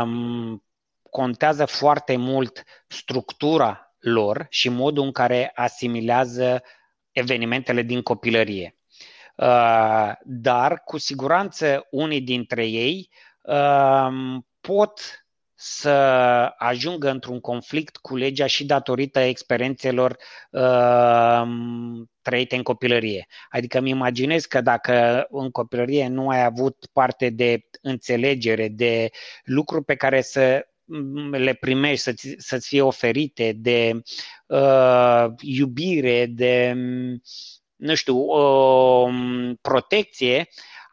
mm, 0.06 0.64
contează 1.10 1.66
foarte 1.66 2.16
mult 2.16 2.64
structura 2.88 3.96
lor 4.00 4.46
și 4.50 4.70
modul 4.70 5.04
în 5.04 5.12
care 5.12 5.52
asimilează 5.56 6.64
evenimentele 7.12 7.82
din 7.82 8.02
copilărie. 8.02 8.78
Uh, 9.36 10.12
dar, 10.24 10.82
cu 10.86 10.98
siguranță, 10.98 11.88
unii 11.92 12.22
dintre 12.22 12.66
ei 12.66 13.10
uh, 13.42 14.08
pot 14.62 15.26
să 15.62 15.90
ajungă 16.58 17.10
într-un 17.10 17.40
conflict 17.40 17.98
cu 17.98 18.16
legea 18.16 18.46
și 18.46 18.66
datorită 18.66 19.20
experiențelor 19.20 20.18
uh, 20.52 21.42
trăite 22.22 22.56
în 22.56 22.64
copilărie. 22.64 23.28
Adică 23.50 23.78
îmi 23.78 23.90
imaginez 23.90 24.46
că 24.46 24.62
dacă 24.62 25.28
în 25.30 25.52
copilărie 25.52 26.08
nu 26.08 26.30
ai 26.30 26.44
avut 26.44 26.86
parte 26.94 27.30
de 27.30 27.62
înțelegere, 27.82 28.68
de 28.68 29.10
lucruri 29.44 29.86
pe 29.86 29.96
care 29.96 30.22
să 30.22 30.68
le 31.32 31.54
primești, 31.54 32.04
să-ți, 32.04 32.36
să-ți 32.38 32.68
fie 32.68 32.82
oferite, 32.82 33.54
de 33.56 34.02
uh, 34.46 35.26
iubire, 35.42 36.26
de, 36.26 36.74
nu 37.76 37.96
știu, 37.96 38.16
uh, 38.16 39.52
protecție, 39.62 40.48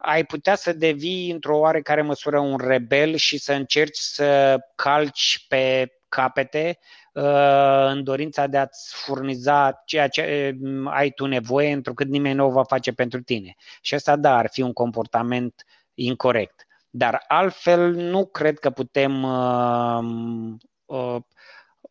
ai 0.07 0.25
putea 0.25 0.55
să 0.55 0.73
devii 0.73 1.31
într-o 1.31 1.59
oarecare 1.59 2.03
măsură 2.03 2.39
un 2.39 2.57
rebel 2.59 3.15
și 3.15 3.39
să 3.39 3.53
încerci 3.53 3.99
să 3.99 4.59
calci 4.75 5.45
pe 5.49 5.93
capete 6.09 6.79
uh, 7.13 7.87
în 7.89 8.05
dorința 8.05 8.47
de 8.47 8.59
a-ți 8.59 8.95
furniza 8.95 9.83
ceea 9.87 10.09
ce 10.09 10.57
uh, 10.63 10.91
ai 10.91 11.11
tu 11.11 11.27
nevoie, 11.27 11.73
întrucât 11.73 12.09
nimeni 12.09 12.35
nu 12.35 12.47
o 12.47 12.51
va 12.51 12.63
face 12.65 12.93
pentru 12.93 13.23
tine. 13.23 13.55
Și 13.81 13.95
asta, 13.95 14.17
da, 14.17 14.37
ar 14.37 14.49
fi 14.51 14.61
un 14.61 14.73
comportament 14.73 15.65
incorrect. 15.95 16.67
Dar 16.91 17.25
altfel 17.29 17.95
nu 17.95 18.27
cred 18.27 18.59
că 18.59 18.71
putem 18.71 19.23
uh, 19.23 20.55
uh, 20.85 21.23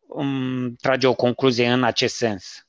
um, 0.06 0.74
trage 0.74 1.06
o 1.06 1.14
concluzie 1.14 1.68
în 1.68 1.84
acest 1.84 2.16
sens. 2.16 2.66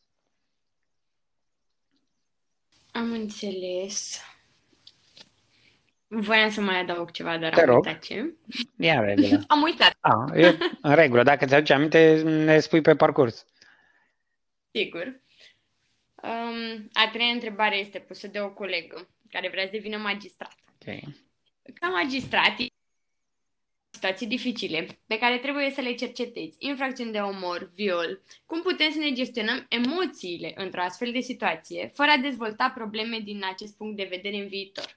Am 2.91 3.11
înțeles. 3.11 4.21
Voiam 6.07 6.49
să 6.49 6.61
mai 6.61 6.79
adaug 6.79 7.11
ceva, 7.11 7.37
dar 7.37 7.53
Te 7.53 7.59
am 7.61 7.65
rog. 7.65 7.85
uitat 7.85 8.03
ce. 8.03 8.33
E 8.77 8.91
în 8.91 9.05
regulă. 9.05 9.43
am 9.47 9.61
uitat, 9.61 9.97
A, 9.99 10.25
e 10.35 10.57
în 10.81 10.95
regulă. 10.95 11.23
Dacă 11.23 11.45
ți 11.45 11.53
aduce 11.53 11.73
aminte, 11.73 12.21
ne 12.21 12.59
spui 12.59 12.81
pe 12.81 12.95
parcurs. 12.95 13.45
sigur. 14.71 15.21
Um, 16.23 16.89
a 16.93 17.09
treia 17.11 17.31
întrebare 17.31 17.77
este 17.77 17.99
pusă 17.99 18.27
de 18.27 18.39
o 18.39 18.49
colegă 18.49 19.07
care 19.31 19.49
vrea 19.49 19.63
să 19.63 19.69
devină 19.71 19.97
magistrat. 19.97 20.55
Okay. 20.81 21.03
Ca 21.73 21.87
magistrat, 21.87 22.55
situații 23.89 24.27
dificile 24.27 24.87
pe 25.07 25.17
care 25.17 25.37
trebuie 25.37 25.69
să 25.69 25.81
le 25.81 25.93
cercetezi, 25.93 26.55
infracțiuni 26.59 27.11
de 27.11 27.19
omor, 27.19 27.71
viol, 27.75 28.21
cum 28.45 28.61
putem 28.61 28.91
să 28.91 28.97
ne 28.97 29.11
gestionăm 29.11 29.65
emoțiile 29.69 30.53
într-o 30.55 30.81
astfel 30.81 31.11
de 31.11 31.19
situație, 31.19 31.91
fără 31.93 32.11
a 32.11 32.21
dezvolta 32.21 32.71
probleme 32.75 33.19
din 33.19 33.43
acest 33.51 33.77
punct 33.77 33.97
de 33.97 34.07
vedere 34.09 34.35
în 34.37 34.47
viitor. 34.47 34.95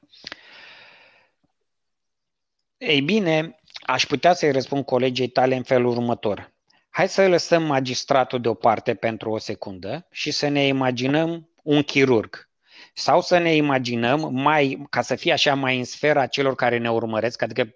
Ei 2.81 3.01
bine, 3.01 3.61
aș 3.87 4.07
putea 4.07 4.33
să-i 4.33 4.53
răspund 4.53 4.85
colegii 4.85 5.29
tale 5.29 5.57
în 5.57 5.63
felul 5.63 5.91
următor. 5.91 6.53
Hai 6.91 7.09
să 7.09 7.29
lăsăm 7.29 7.63
magistratul 7.63 8.41
deoparte 8.41 8.95
pentru 8.95 9.31
o 9.31 9.39
secundă 9.39 10.07
și 10.11 10.31
să 10.31 10.49
ne 10.49 10.67
imaginăm 10.67 11.51
un 11.63 11.83
chirurg. 11.83 12.49
Sau 12.95 13.21
să 13.21 13.39
ne 13.39 13.55
imaginăm, 13.55 14.29
mai, 14.33 14.87
ca 14.91 15.01
să 15.01 15.15
fie 15.15 15.33
așa 15.33 15.55
mai 15.55 15.79
în 15.79 15.85
sfera 15.85 16.27
celor 16.27 16.55
care 16.55 16.79
ne 16.79 16.91
urmăresc, 16.91 17.43
adică 17.43 17.75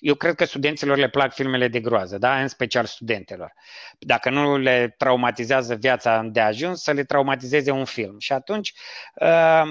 eu 0.00 0.14
cred 0.14 0.34
că 0.34 0.44
studenților 0.44 0.96
le 0.96 1.08
plac 1.08 1.32
filmele 1.32 1.68
de 1.68 1.80
groază, 1.80 2.18
da? 2.18 2.40
în 2.40 2.48
special 2.48 2.84
studentelor. 2.84 3.52
Dacă 3.98 4.30
nu 4.30 4.56
le 4.56 4.94
traumatizează 4.98 5.74
viața 5.74 6.22
de 6.22 6.40
ajuns, 6.40 6.82
să 6.82 6.92
le 6.92 7.04
traumatizeze 7.04 7.70
un 7.70 7.84
film. 7.84 8.18
Și 8.18 8.32
atunci 8.32 8.72
uh, 9.14 9.70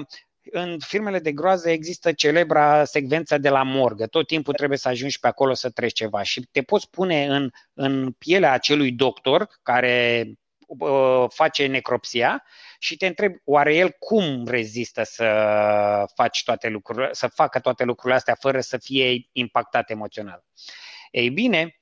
în 0.50 0.78
filmele 0.78 1.18
de 1.18 1.32
groază 1.32 1.70
există 1.70 2.12
celebra 2.12 2.84
secvență 2.84 3.38
de 3.38 3.48
la 3.48 3.62
morgă. 3.62 4.06
Tot 4.06 4.26
timpul 4.26 4.54
trebuie 4.54 4.78
să 4.78 4.88
ajungi 4.88 5.18
pe 5.18 5.26
acolo 5.26 5.54
să 5.54 5.70
treci 5.70 5.92
ceva 5.92 6.22
și 6.22 6.40
te 6.40 6.62
poți 6.62 6.90
pune 6.90 7.26
în, 7.26 7.50
în 7.74 8.12
pielea 8.12 8.52
acelui 8.52 8.92
doctor 8.92 9.48
care 9.62 10.26
uh, 10.66 11.24
face 11.28 11.66
necropsia 11.66 12.44
și 12.78 12.96
te 12.96 13.06
întrebi, 13.06 13.36
oare 13.44 13.74
el 13.74 13.90
cum 13.98 14.46
rezistă 14.46 15.02
să 15.02 15.24
faci 16.14 16.42
toate 16.42 16.68
lucrurile, 16.68 17.08
să 17.12 17.26
facă 17.26 17.60
toate 17.60 17.84
lucrurile 17.84 18.14
astea 18.14 18.36
fără 18.40 18.60
să 18.60 18.78
fie 18.78 19.28
impactat 19.32 19.90
emoțional? 19.90 20.44
Ei 21.10 21.30
bine, 21.30 21.80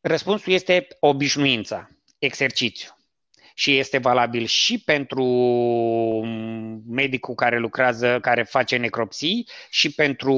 răspunsul 0.00 0.52
este 0.52 0.86
obișnuința, 1.00 1.88
exercițiu. 2.18 2.99
Și 3.60 3.78
este 3.78 3.98
valabil 3.98 4.44
și 4.44 4.78
pentru 4.78 5.24
medicul 6.86 7.34
care 7.34 7.58
lucrează, 7.58 8.20
care 8.20 8.42
face 8.42 8.76
necropsii 8.76 9.48
și 9.70 9.94
pentru 9.94 10.34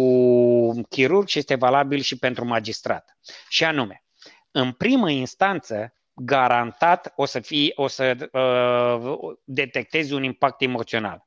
chirurg 0.89 1.29
și 1.29 1.39
este 1.39 1.55
valabil 1.55 2.01
și 2.01 2.19
pentru 2.19 2.45
magistrat. 2.45 3.17
Și 3.49 3.65
anume, 3.65 4.05
în 4.51 4.73
primă 4.73 5.11
instanță, 5.11 5.95
garantat 6.15 7.13
o 7.17 7.25
să, 7.25 7.41
fie, 7.41 7.73
o 7.75 7.87
să 7.87 8.29
uh, 8.33 9.37
detectezi 9.45 10.13
un 10.13 10.23
impact 10.23 10.63
emoțional. 10.63 11.27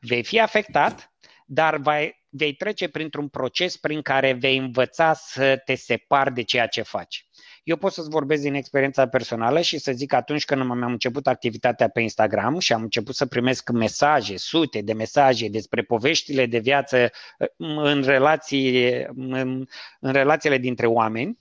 Vei 0.00 0.24
fi 0.24 0.40
afectat, 0.40 1.12
dar 1.46 1.76
vei, 1.76 2.24
vei 2.28 2.54
trece 2.54 2.88
printr-un 2.88 3.28
proces 3.28 3.76
prin 3.76 4.02
care 4.02 4.32
vei 4.32 4.56
învăța 4.56 5.12
să 5.12 5.62
te 5.64 5.74
separi 5.74 6.34
de 6.34 6.42
ceea 6.42 6.66
ce 6.66 6.82
faci. 6.82 7.26
Eu 7.64 7.76
pot 7.76 7.92
să-ți 7.92 8.08
vorbesc 8.08 8.42
din 8.42 8.54
experiența 8.54 9.08
personală 9.08 9.60
și 9.60 9.78
să 9.78 9.92
zic 9.92 10.08
că 10.08 10.16
atunci 10.16 10.44
când 10.44 10.60
am 10.60 10.82
început 10.82 11.26
activitatea 11.26 11.88
pe 11.88 12.00
Instagram 12.00 12.58
și 12.58 12.72
am 12.72 12.82
început 12.82 13.14
să 13.14 13.26
primesc 13.26 13.70
mesaje, 13.70 14.36
sute 14.36 14.80
de 14.80 14.92
mesaje 14.92 15.48
despre 15.48 15.82
poveștile 15.82 16.46
de 16.46 16.58
viață 16.58 17.10
uh, 17.38 17.48
în, 17.56 18.02
relații, 18.02 18.92
în, 19.16 19.66
în 20.00 20.12
relațiile 20.12 20.58
dintre 20.58 20.86
oameni, 20.86 21.38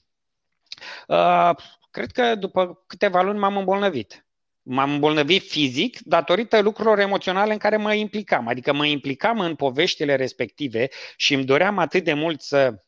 uh, 1.08 1.52
cred 1.92 2.12
că 2.12 2.36
după 2.36 2.84
câteva 2.88 3.22
luni 3.22 3.40
m-am 3.40 3.58
îmbolnăvit. 3.58 4.26
M-am 4.62 4.92
îmbolnăvit 4.92 5.42
fizic 5.42 6.00
datorită 6.00 6.62
lucrurilor 6.62 7.00
emoționale 7.00 7.52
în 7.52 7.58
care 7.58 7.78
mă 7.78 7.94
implicam. 7.94 8.48
Adică 8.48 8.74
mă 8.74 8.86
implicam 8.86 9.40
în 9.40 9.56
poveștile 9.56 10.16
respective 10.16 10.88
și 11.16 11.34
îmi 11.34 11.46
doream 11.46 11.78
atât 11.78 12.04
de 12.04 12.14
mult 12.14 12.42
să 12.42 12.84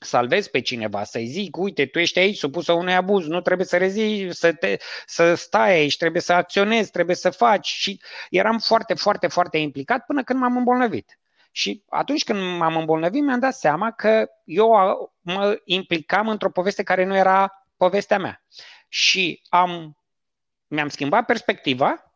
salvezi 0.00 0.50
pe 0.50 0.60
cineva, 0.60 1.04
să-i 1.04 1.26
zic, 1.26 1.56
uite, 1.56 1.86
tu 1.86 1.98
ești 1.98 2.18
aici 2.18 2.36
supusă 2.36 2.72
unui 2.72 2.94
abuz, 2.94 3.26
nu 3.26 3.40
trebuie 3.40 3.66
să 3.66 3.76
rezi, 3.76 4.28
să, 4.30 4.52
te, 4.52 4.76
să 5.06 5.34
stai 5.34 5.70
aici, 5.72 5.96
trebuie 5.96 6.22
să 6.22 6.32
acționezi, 6.32 6.90
trebuie 6.90 7.16
să 7.16 7.30
faci 7.30 7.66
și 7.66 8.00
eram 8.30 8.58
foarte, 8.58 8.94
foarte, 8.94 9.26
foarte 9.26 9.58
implicat 9.58 10.04
până 10.04 10.22
când 10.22 10.40
m-am 10.40 10.56
îmbolnăvit. 10.56 11.18
Și 11.52 11.84
atunci 11.88 12.24
când 12.24 12.58
m-am 12.58 12.76
îmbolnăvit, 12.76 13.22
mi-am 13.22 13.38
dat 13.38 13.54
seama 13.54 13.90
că 13.90 14.26
eu 14.44 14.70
mă 15.20 15.60
implicam 15.64 16.28
într-o 16.28 16.50
poveste 16.50 16.82
care 16.82 17.04
nu 17.04 17.16
era 17.16 17.66
povestea 17.76 18.18
mea. 18.18 18.44
Și 18.88 19.42
am, 19.48 19.96
mi-am 20.66 20.88
schimbat 20.88 21.24
perspectiva, 21.24 22.14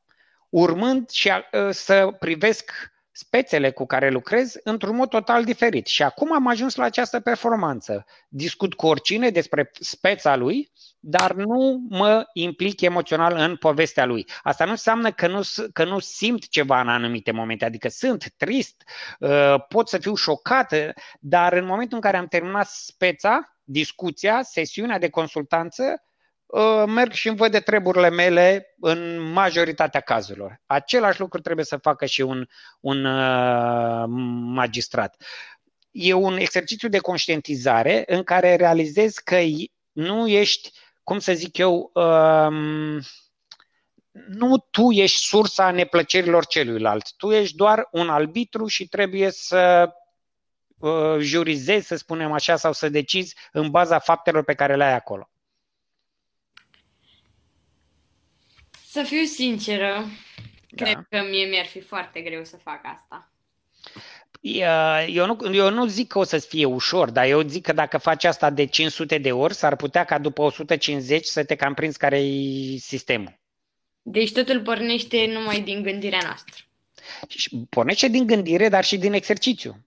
urmând 0.48 1.10
și 1.10 1.30
a, 1.30 1.44
să 1.70 2.16
privesc 2.18 2.93
spețele 3.16 3.70
cu 3.70 3.86
care 3.86 4.10
lucrez 4.10 4.54
într-un 4.62 4.96
mod 4.96 5.08
total 5.08 5.44
diferit. 5.44 5.86
Și 5.86 6.02
acum 6.02 6.32
am 6.32 6.46
ajuns 6.46 6.74
la 6.74 6.84
această 6.84 7.20
performanță. 7.20 8.04
Discut 8.28 8.74
cu 8.74 8.86
oricine 8.86 9.30
despre 9.30 9.70
speța 9.72 10.36
lui, 10.36 10.70
dar 11.00 11.32
nu 11.32 11.86
mă 11.88 12.26
implic 12.32 12.80
emoțional 12.80 13.36
în 13.36 13.56
povestea 13.56 14.04
lui. 14.04 14.26
Asta 14.42 14.64
nu 14.64 14.70
înseamnă 14.70 15.12
că 15.12 15.26
nu, 15.26 15.40
că 15.72 15.84
nu 15.84 15.98
simt 15.98 16.48
ceva 16.48 16.80
în 16.80 16.88
anumite 16.88 17.30
momente, 17.30 17.64
adică 17.64 17.88
sunt 17.88 18.32
trist, 18.36 18.82
uh, 19.18 19.54
pot 19.68 19.88
să 19.88 19.98
fiu 19.98 20.14
șocat, 20.14 20.74
dar 21.20 21.52
în 21.52 21.64
momentul 21.64 21.96
în 21.96 22.02
care 22.02 22.16
am 22.16 22.26
terminat 22.26 22.66
speța, 22.66 23.56
discuția, 23.64 24.42
sesiunea 24.42 24.98
de 24.98 25.08
consultanță, 25.08 25.82
Uh, 25.82 26.13
merg 26.86 27.12
și 27.12 27.28
îmi 27.28 27.36
văd 27.36 27.50
de 27.50 27.60
treburile 27.60 28.10
mele 28.10 28.74
în 28.80 29.18
majoritatea 29.20 30.00
cazurilor. 30.00 30.60
Același 30.66 31.20
lucru 31.20 31.40
trebuie 31.40 31.64
să 31.64 31.76
facă 31.76 32.06
și 32.06 32.20
un, 32.20 32.46
un 32.80 33.04
uh, 33.04 34.04
magistrat. 34.54 35.16
E 35.90 36.12
un 36.12 36.36
exercițiu 36.36 36.88
de 36.88 36.98
conștientizare 36.98 38.02
în 38.06 38.22
care 38.22 38.56
realizezi 38.56 39.22
că 39.24 39.38
nu 39.92 40.28
ești, 40.28 40.70
cum 41.02 41.18
să 41.18 41.32
zic 41.32 41.56
eu, 41.56 41.90
um, 41.94 43.00
nu 44.28 44.58
tu 44.70 44.90
ești 44.90 45.16
sursa 45.16 45.70
neplăcerilor 45.70 46.46
celuilalt. 46.46 47.12
Tu 47.16 47.32
ești 47.32 47.56
doar 47.56 47.88
un 47.90 48.08
arbitru 48.08 48.66
și 48.66 48.88
trebuie 48.88 49.30
să 49.30 49.92
uh, 50.78 51.16
jurizezi, 51.18 51.86
să 51.86 51.96
spunem 51.96 52.32
așa, 52.32 52.56
sau 52.56 52.72
să 52.72 52.88
decizi 52.88 53.36
în 53.52 53.70
baza 53.70 53.98
faptelor 53.98 54.44
pe 54.44 54.54
care 54.54 54.76
le 54.76 54.84
ai 54.84 54.94
acolo. 54.94 55.28
Să 58.94 59.02
fiu 59.02 59.24
sinceră, 59.24 60.04
da. 60.68 60.84
cred 60.84 61.06
că 61.10 61.28
mie 61.30 61.44
mi-ar 61.46 61.66
fi 61.66 61.80
foarte 61.80 62.20
greu 62.20 62.44
să 62.44 62.56
fac 62.56 62.80
asta. 62.82 63.32
Eu 65.06 65.26
nu, 65.26 65.54
eu 65.54 65.70
nu 65.70 65.86
zic 65.86 66.08
că 66.08 66.18
o 66.18 66.24
să 66.24 66.38
fie 66.38 66.64
ușor, 66.64 67.10
dar 67.10 67.26
eu 67.26 67.42
zic 67.42 67.62
că 67.62 67.72
dacă 67.72 67.98
faci 67.98 68.24
asta 68.24 68.50
de 68.50 68.64
500 68.64 69.18
de 69.18 69.32
ori, 69.32 69.54
s-ar 69.54 69.76
putea 69.76 70.04
ca 70.04 70.18
după 70.18 70.42
150 70.42 71.24
să 71.24 71.44
te 71.44 71.54
cam 71.54 71.74
prinzi 71.74 71.98
care 71.98 72.18
e 72.18 72.76
sistemul. 72.76 73.38
Deci 74.02 74.32
totul 74.32 74.60
pornește 74.60 75.30
numai 75.32 75.60
din 75.60 75.82
gândirea 75.82 76.20
noastră. 76.22 76.54
Pornește 77.68 78.08
din 78.08 78.26
gândire, 78.26 78.68
dar 78.68 78.84
și 78.84 78.96
din 78.96 79.12
exercițiu. 79.12 79.84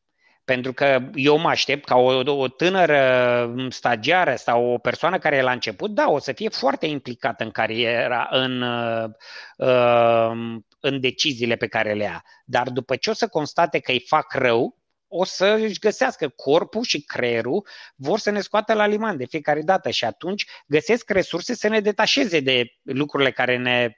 Pentru 0.48 0.74
că 0.74 1.10
eu 1.14 1.38
mă 1.38 1.50
aștept 1.50 1.86
ca 1.86 1.96
o, 1.96 2.38
o 2.38 2.48
tânără 2.48 3.56
stagiară 3.70 4.36
sau 4.36 4.66
o 4.66 4.78
persoană 4.78 5.18
care 5.18 5.36
e 5.36 5.42
la 5.42 5.52
început, 5.52 5.92
da, 5.92 6.10
o 6.10 6.20
să 6.20 6.32
fie 6.32 6.50
foarte 6.50 6.86
implicată 6.86 7.44
în 7.44 7.52
cariera, 7.52 8.28
în, 8.32 8.62
uh, 8.62 10.58
în 10.80 11.00
deciziile 11.00 11.56
pe 11.56 11.68
care 11.68 11.94
le 11.94 12.04
ia. 12.04 12.24
Dar 12.46 12.70
după 12.70 12.96
ce 12.96 13.10
o 13.10 13.14
să 13.14 13.28
constate 13.28 13.80
că 13.80 13.92
îi 13.92 14.06
fac 14.08 14.34
rău, 14.34 14.78
o 15.08 15.24
să 15.24 15.46
își 15.46 15.80
găsească 15.80 16.30
corpul 16.30 16.84
și 16.84 17.02
creierul, 17.02 17.68
vor 17.96 18.20
să 18.20 18.30
ne 18.30 18.40
scoată 18.40 18.74
la 18.74 18.86
liman 18.86 19.18
de 19.18 19.26
fiecare 19.26 19.62
dată 19.62 19.90
și 19.90 20.06
atunci 20.06 20.46
găsesc 20.68 21.10
resurse 21.10 21.54
să 21.54 21.68
ne 21.68 21.80
detașeze 21.80 22.40
de 22.40 22.66
lucrurile 22.82 23.32
care 23.32 23.58
ne 23.58 23.98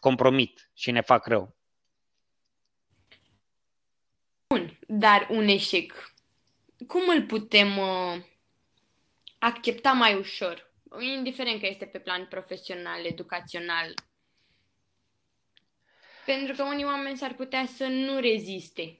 compromit 0.00 0.70
și 0.74 0.90
ne 0.90 1.00
fac 1.00 1.26
rău. 1.26 1.56
Bun, 4.48 4.75
dar 4.86 5.26
un 5.30 5.48
eșec, 5.48 6.14
cum 6.86 7.02
îl 7.16 7.22
putem 7.22 7.78
uh, 7.78 8.22
accepta 9.38 9.92
mai 9.92 10.14
ușor? 10.14 10.70
Indiferent 11.16 11.60
că 11.60 11.66
este 11.66 11.84
pe 11.84 11.98
plan 11.98 12.26
profesional, 12.26 13.04
educațional. 13.04 13.94
Pentru 16.24 16.54
că 16.56 16.62
unii 16.62 16.84
oameni 16.84 17.16
s-ar 17.16 17.34
putea 17.34 17.66
să 17.76 17.84
nu 17.84 18.20
reziste 18.20 18.98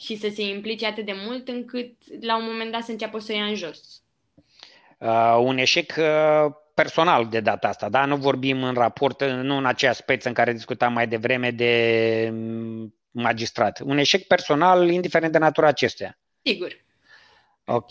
și 0.00 0.16
să 0.16 0.28
se 0.34 0.42
implice 0.42 0.86
atât 0.86 1.04
de 1.04 1.14
mult 1.26 1.48
încât 1.48 1.92
la 2.20 2.36
un 2.36 2.44
moment 2.44 2.72
dat 2.72 2.82
să 2.82 2.90
înceapă 2.90 3.18
să 3.18 3.32
ia 3.32 3.44
în 3.44 3.54
jos. 3.54 4.02
Uh, 4.98 5.36
un 5.40 5.58
eșec 5.58 5.94
uh, 5.98 6.52
personal 6.74 7.28
de 7.28 7.40
data 7.40 7.68
asta, 7.68 7.88
da? 7.88 8.04
Nu 8.04 8.16
vorbim 8.16 8.62
în 8.62 8.74
raport, 8.74 9.24
nu 9.24 9.56
în 9.56 9.66
aceea 9.66 9.92
speță 9.92 10.28
în 10.28 10.34
care 10.34 10.52
discutam 10.52 10.92
mai 10.92 11.08
devreme 11.08 11.50
de 11.50 12.32
magistrat. 13.14 13.80
Un 13.80 13.98
eșec 13.98 14.26
personal, 14.26 14.88
indiferent 14.90 15.32
de 15.32 15.38
natura 15.38 15.66
acestuia. 15.66 16.18
Sigur. 16.42 16.84
Ok. 17.64 17.90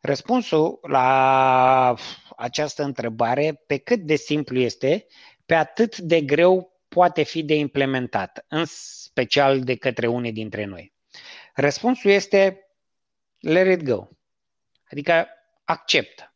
Răspunsul 0.00 0.78
la 0.82 1.94
această 2.36 2.82
întrebare, 2.82 3.62
pe 3.66 3.76
cât 3.78 4.00
de 4.00 4.16
simplu 4.16 4.58
este, 4.58 5.06
pe 5.46 5.54
atât 5.54 5.98
de 5.98 6.20
greu 6.20 6.80
poate 6.88 7.22
fi 7.22 7.42
de 7.42 7.54
implementat, 7.54 8.44
în 8.48 8.64
special 8.66 9.60
de 9.60 9.76
către 9.76 10.06
unii 10.06 10.32
dintre 10.32 10.64
noi. 10.64 10.92
Răspunsul 11.54 12.10
este 12.10 12.60
let 13.38 13.80
it 13.80 13.86
go. 13.86 14.08
Adică 14.90 15.28
acceptă. 15.64 16.34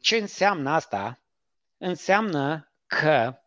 Ce 0.00 0.16
înseamnă 0.16 0.70
asta? 0.70 1.20
Înseamnă 1.78 2.72
că 2.86 3.39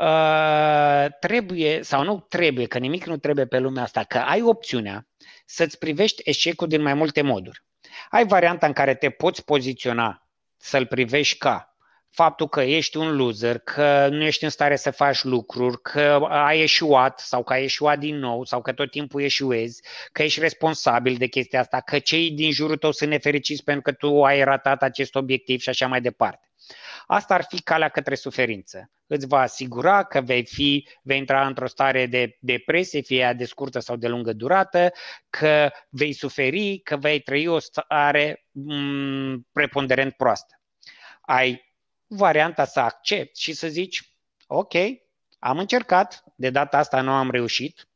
Uh, 0.00 1.06
trebuie, 1.18 1.82
sau 1.82 2.02
nu 2.02 2.26
trebuie, 2.28 2.66
că 2.66 2.78
nimic 2.78 3.06
nu 3.06 3.16
trebuie 3.16 3.46
pe 3.46 3.58
lumea 3.58 3.82
asta, 3.82 4.04
că 4.04 4.18
ai 4.18 4.42
opțiunea 4.42 5.06
să-ți 5.46 5.78
privești 5.78 6.22
eșecul 6.24 6.68
din 6.68 6.82
mai 6.82 6.94
multe 6.94 7.22
moduri. 7.22 7.64
Ai 8.10 8.26
varianta 8.26 8.66
în 8.66 8.72
care 8.72 8.94
te 8.94 9.10
poți 9.10 9.44
poziționa 9.44 10.28
să-l 10.56 10.86
privești 10.86 11.38
ca 11.38 11.74
faptul 12.10 12.48
că 12.48 12.60
ești 12.60 12.96
un 12.96 13.16
loser, 13.16 13.58
că 13.58 14.08
nu 14.10 14.24
ești 14.24 14.44
în 14.44 14.50
stare 14.50 14.76
să 14.76 14.90
faci 14.90 15.22
lucruri, 15.22 15.82
că 15.82 16.26
ai 16.28 16.60
eșuat 16.60 17.18
sau 17.18 17.42
că 17.42 17.52
ai 17.52 17.64
eșuat 17.64 17.98
din 17.98 18.16
nou 18.18 18.44
sau 18.44 18.62
că 18.62 18.72
tot 18.72 18.90
timpul 18.90 19.22
eșuezi, 19.22 19.82
că 20.12 20.22
ești 20.22 20.40
responsabil 20.40 21.14
de 21.14 21.26
chestia 21.26 21.60
asta, 21.60 21.80
că 21.80 21.98
cei 21.98 22.30
din 22.30 22.52
jurul 22.52 22.76
tău 22.76 22.92
sunt 22.92 23.10
nefericiți 23.10 23.64
pentru 23.64 23.82
că 23.82 23.92
tu 23.92 24.24
ai 24.24 24.44
ratat 24.44 24.82
acest 24.82 25.14
obiectiv 25.14 25.60
și 25.60 25.68
așa 25.68 25.86
mai 25.86 26.00
departe. 26.00 26.49
Asta 27.06 27.34
ar 27.34 27.44
fi 27.48 27.62
calea 27.62 27.88
către 27.88 28.14
suferință. 28.14 28.90
Îți 29.06 29.26
va 29.26 29.40
asigura 29.40 30.04
că 30.04 30.20
vei, 30.20 30.44
fi, 30.44 30.88
vei 31.02 31.18
intra 31.18 31.46
într-o 31.46 31.66
stare 31.66 32.06
de 32.06 32.36
depresie, 32.40 33.00
fie 33.00 33.18
ea 33.18 33.32
de 33.32 33.44
scurtă 33.44 33.78
sau 33.78 33.96
de 33.96 34.08
lungă 34.08 34.32
durată, 34.32 34.92
că 35.30 35.70
vei 35.88 36.12
suferi, 36.12 36.78
că 36.78 36.96
vei 36.96 37.20
trăi 37.20 37.46
o 37.46 37.58
stare 37.58 38.46
m- 38.50 39.36
preponderent 39.52 40.12
proastă. 40.12 40.60
Ai 41.20 41.74
varianta 42.06 42.64
să 42.64 42.80
accepti 42.80 43.40
și 43.40 43.52
să 43.52 43.68
zici, 43.68 44.14
ok, 44.46 44.74
am 45.38 45.58
încercat, 45.58 46.24
de 46.36 46.50
data 46.50 46.78
asta 46.78 47.00
nu 47.00 47.10
am 47.10 47.30
reușit, 47.30 47.88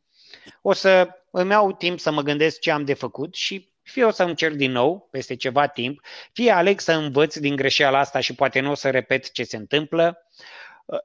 o 0.63 0.73
să 0.73 1.09
îmi 1.31 1.51
iau 1.51 1.73
timp 1.73 2.01
să 2.01 2.11
mă 2.11 2.23
gândesc 2.23 2.61
ce 2.61 2.71
am 2.71 2.85
de 2.85 2.95
făcut 2.95 3.35
și 3.35 3.74
fie 3.85 4.05
o 4.05 4.11
să 4.11 4.23
încerc 4.23 4.55
din 4.55 4.73
nou 4.73 5.09
peste 5.11 5.35
ceva 5.37 5.67
timp, 5.67 6.01
fie 6.33 6.51
aleg 6.51 6.81
să 6.81 6.93
învăț 6.93 7.37
din 7.37 7.57
greșeala 7.57 7.99
asta 7.99 8.21
și 8.21 8.35
poate 8.35 8.61
nu 8.61 8.71
o 8.71 8.75
să 8.75 8.91
repet 8.91 9.33
ce 9.33 9.45
se 9.45 9.57
întâmplă. 9.57 10.29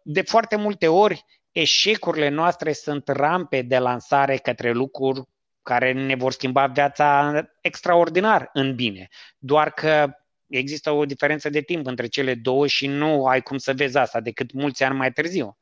De 0.04 0.22
foarte 0.22 0.56
multe 0.56 0.88
ori, 0.88 1.26
eșecurile 1.52 2.30
noastre 2.30 2.74
sunt 2.74 3.08
rampe 3.08 3.62
de 3.62 3.78
lansare 3.78 4.38
către 4.38 4.72
lucruri 4.72 5.22
care 5.63 5.92
ne 5.92 6.15
vor 6.15 6.32
schimba 6.32 6.68
viața 6.68 7.34
extraordinar 7.62 8.50
în 8.54 8.76
bine. 8.76 9.08
Doar 9.38 9.72
că 9.72 10.10
există 10.48 10.92
o 10.92 11.06
diferență 11.06 11.50
de 11.50 11.62
timp 11.62 11.86
între 11.86 12.08
cele 12.08 12.36
două 12.36 12.68
și 12.68 12.88
nu 12.88 13.26
ai 13.26 13.42
cum 13.42 13.58
să 13.58 13.74
vezi 13.74 13.98
asta 13.98 14.20
decât 14.20 14.54
mulți 14.54 14.84
ani 14.84 14.98
mai 14.98 15.12
târziu. 15.12 15.58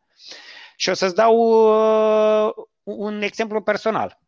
Și 0.75 0.89
o 0.89 0.93
să-ți 0.93 1.15
dau 1.15 1.35
uh, 1.37 2.53
un 2.83 3.21
exemplu 3.21 3.61
personal. 3.61 4.19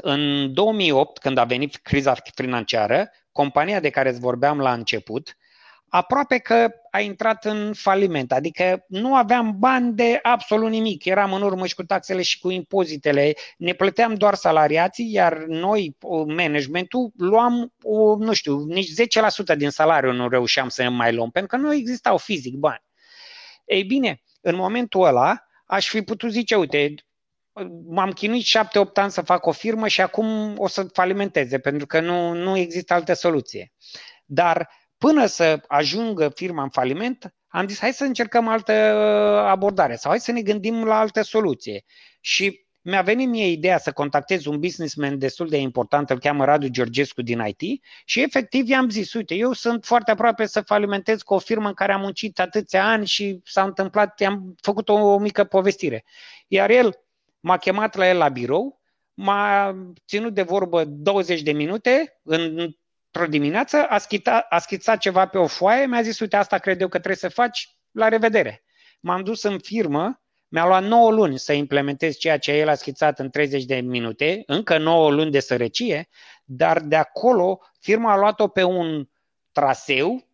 În 0.00 0.52
2008, 0.54 1.18
când 1.18 1.38
a 1.38 1.44
venit 1.44 1.76
criza 1.76 2.14
financiară, 2.34 3.10
compania 3.32 3.80
de 3.80 3.90
care 3.90 4.08
îți 4.08 4.20
vorbeam 4.20 4.60
la 4.60 4.72
început, 4.72 5.36
aproape 5.88 6.38
că 6.38 6.70
a 6.90 7.00
intrat 7.00 7.44
în 7.44 7.72
faliment, 7.74 8.32
adică 8.32 8.84
nu 8.88 9.14
aveam 9.14 9.58
bani 9.58 9.94
de 9.94 10.18
absolut 10.22 10.70
nimic, 10.70 11.04
eram 11.04 11.32
în 11.32 11.42
urmă 11.42 11.66
și 11.66 11.74
cu 11.74 11.82
taxele 11.82 12.22
și 12.22 12.38
cu 12.38 12.50
impozitele, 12.50 13.34
ne 13.56 13.72
plăteam 13.72 14.14
doar 14.14 14.34
salariații, 14.34 15.12
iar 15.12 15.38
noi, 15.38 15.96
managementul, 16.26 17.12
luam, 17.16 17.72
nu 18.18 18.32
știu, 18.32 18.64
nici 18.64 18.90
10% 19.52 19.56
din 19.56 19.70
salariu 19.70 20.12
nu 20.12 20.28
reușeam 20.28 20.68
să 20.68 20.90
mai 20.90 21.14
luăm, 21.14 21.30
pentru 21.30 21.56
că 21.56 21.62
nu 21.62 21.74
existau 21.74 22.16
fizic 22.16 22.54
bani. 22.54 22.82
Ei 23.64 23.84
bine, 23.84 24.22
în 24.40 24.54
momentul 24.54 25.04
ăla, 25.04 25.46
aș 25.66 25.88
fi 25.88 26.02
putut 26.02 26.30
zice, 26.30 26.54
uite, 26.54 26.94
m-am 27.88 28.10
chinuit 28.10 28.44
șapte-opt 28.44 28.98
ani 28.98 29.10
să 29.10 29.22
fac 29.22 29.46
o 29.46 29.52
firmă 29.52 29.88
și 29.88 30.00
acum 30.00 30.54
o 30.58 30.68
să 30.68 30.82
falimenteze, 30.82 31.58
pentru 31.58 31.86
că 31.86 32.00
nu, 32.00 32.32
nu 32.32 32.56
există 32.56 32.94
altă 32.94 33.12
soluție. 33.12 33.72
Dar 34.24 34.70
până 34.98 35.26
să 35.26 35.60
ajungă 35.66 36.28
firma 36.28 36.62
în 36.62 36.70
faliment, 36.70 37.34
am 37.48 37.68
zis 37.68 37.78
hai 37.78 37.92
să 37.92 38.04
încercăm 38.04 38.48
altă 38.48 38.72
abordare 39.46 39.96
sau 39.96 40.10
hai 40.10 40.20
să 40.20 40.32
ne 40.32 40.42
gândim 40.42 40.84
la 40.84 40.98
altă 40.98 41.22
soluție. 41.22 41.84
Și 42.20 42.66
mi-a 42.84 43.02
venit 43.02 43.28
mie 43.28 43.46
ideea 43.46 43.78
să 43.78 43.92
contactez 43.92 44.44
un 44.44 44.58
businessman 44.58 45.18
destul 45.18 45.48
de 45.48 45.56
important, 45.56 46.10
îl 46.10 46.18
cheamă 46.18 46.44
Radu 46.44 46.68
Georgescu 46.68 47.22
din 47.22 47.44
IT 47.46 47.82
și 48.04 48.22
efectiv 48.22 48.68
i-am 48.68 48.90
zis, 48.90 49.12
uite, 49.12 49.34
eu 49.34 49.52
sunt 49.52 49.84
foarte 49.84 50.10
aproape 50.10 50.46
să 50.46 50.60
falimentez 50.60 51.22
cu 51.22 51.34
o 51.34 51.38
firmă 51.38 51.68
în 51.68 51.74
care 51.74 51.92
am 51.92 52.00
muncit 52.00 52.40
atâția 52.40 52.86
ani 52.86 53.06
și 53.06 53.40
s-a 53.44 53.62
întâmplat, 53.62 54.20
i-am 54.20 54.54
făcut 54.60 54.88
o, 54.88 54.92
o 54.92 55.18
mică 55.18 55.44
povestire. 55.44 56.04
Iar 56.46 56.70
el 56.70 57.01
m-a 57.42 57.56
chemat 57.56 57.94
la 57.94 58.08
el 58.08 58.16
la 58.16 58.28
birou, 58.28 58.80
m-a 59.14 59.74
ținut 60.06 60.34
de 60.34 60.42
vorbă 60.42 60.84
20 60.84 61.42
de 61.42 61.52
minute 61.52 62.20
într-o 62.22 63.26
dimineață, 63.28 63.86
a, 63.88 63.98
schita, 63.98 64.46
a 64.48 64.58
schițat 64.58 64.98
ceva 64.98 65.26
pe 65.26 65.38
o 65.38 65.46
foaie, 65.46 65.86
mi-a 65.86 66.02
zis, 66.02 66.20
uite, 66.20 66.36
asta 66.36 66.58
cred 66.58 66.80
eu 66.80 66.88
că 66.88 66.96
trebuie 66.96 67.16
să 67.16 67.28
faci, 67.28 67.76
la 67.90 68.08
revedere. 68.08 68.64
M-am 69.00 69.22
dus 69.22 69.42
în 69.42 69.58
firmă, 69.58 70.22
mi-a 70.48 70.66
luat 70.66 70.84
9 70.84 71.10
luni 71.10 71.38
să 71.38 71.52
implementez 71.52 72.16
ceea 72.16 72.38
ce 72.38 72.52
el 72.52 72.68
a 72.68 72.74
schițat 72.74 73.18
în 73.18 73.30
30 73.30 73.64
de 73.64 73.80
minute, 73.80 74.42
încă 74.46 74.78
9 74.78 75.10
luni 75.10 75.30
de 75.30 75.40
sărăcie, 75.40 76.08
dar 76.44 76.80
de 76.80 76.96
acolo 76.96 77.60
firma 77.80 78.12
a 78.12 78.16
luat-o 78.16 78.48
pe 78.48 78.62
un 78.62 79.08
traseu, 79.52 80.26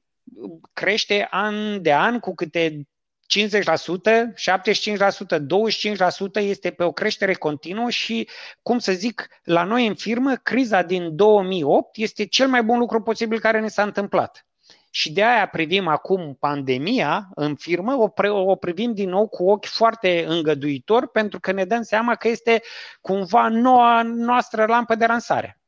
crește 0.73 1.27
an 1.31 1.83
de 1.83 1.95
an 1.95 2.19
cu 2.19 2.35
câte 2.35 2.89
50%, 3.29 4.33
75%, 4.35 5.39
25% 5.39 6.41
este 6.41 6.71
pe 6.71 6.85
o 6.85 6.93
creștere 6.93 7.35
continuă 7.35 7.91
și, 7.91 8.29
cum 8.63 8.79
să 8.79 8.93
zic, 8.93 9.29
la 9.43 9.65
noi 9.65 9.87
în 9.87 9.95
firmă, 9.95 10.35
criza 10.35 10.83
din 10.83 11.17
2008 11.17 11.97
este 11.97 12.27
cel 12.27 12.49
mai 12.49 12.63
bun 12.63 12.79
lucru 12.79 13.03
posibil 13.03 13.41
care 13.41 13.61
ne 13.61 13.69
s-a 13.69 13.83
întâmplat. 13.83 14.47
Și 14.91 15.13
de 15.13 15.25
aia 15.25 15.47
privim 15.47 15.89
acum 15.89 16.37
pandemia 16.41 17.29
în 17.35 17.55
firmă, 17.55 17.95
o, 17.95 18.09
pre, 18.09 18.31
o 18.31 18.55
privim 18.55 18.95
din 18.95 19.09
nou 19.09 19.29
cu 19.29 19.51
ochi 19.51 19.67
foarte 19.67 20.25
îngăduitor, 20.29 21.07
pentru 21.07 21.41
că 21.41 21.53
ne 21.53 21.65
dăm 21.65 21.83
seama 21.83 22.15
că 22.15 22.29
este 22.29 22.63
cumva 23.01 23.49
noua 23.49 24.03
noastră 24.03 24.65
lampă 24.65 24.95
de 24.95 25.07
lansare. 25.07 25.61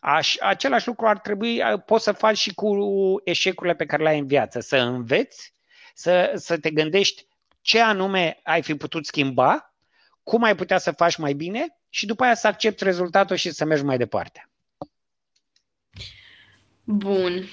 Aș, 0.00 0.36
același 0.40 0.86
lucru 0.86 1.06
ar 1.06 1.18
trebui, 1.18 1.62
poți 1.86 2.04
să 2.04 2.12
faci 2.12 2.36
și 2.36 2.54
cu 2.54 2.76
eșecurile 3.24 3.74
pe 3.74 3.86
care 3.86 4.02
le 4.02 4.08
ai 4.08 4.18
în 4.18 4.26
viață, 4.26 4.60
să 4.60 4.76
înveți 4.76 5.56
să, 5.98 6.32
să 6.34 6.58
te 6.58 6.70
gândești 6.70 7.26
ce 7.60 7.80
anume 7.80 8.40
ai 8.42 8.62
fi 8.62 8.74
putut 8.74 9.06
schimba, 9.06 9.74
cum 10.22 10.42
ai 10.42 10.54
putea 10.54 10.78
să 10.78 10.90
faci 10.90 11.16
mai 11.16 11.32
bine 11.32 11.78
și 11.88 12.06
după 12.06 12.24
aia 12.24 12.34
să 12.34 12.46
accepti 12.46 12.84
rezultatul 12.84 13.36
și 13.36 13.50
să 13.50 13.64
mergi 13.64 13.84
mai 13.84 13.96
departe. 13.96 14.48
Bun. 16.84 17.44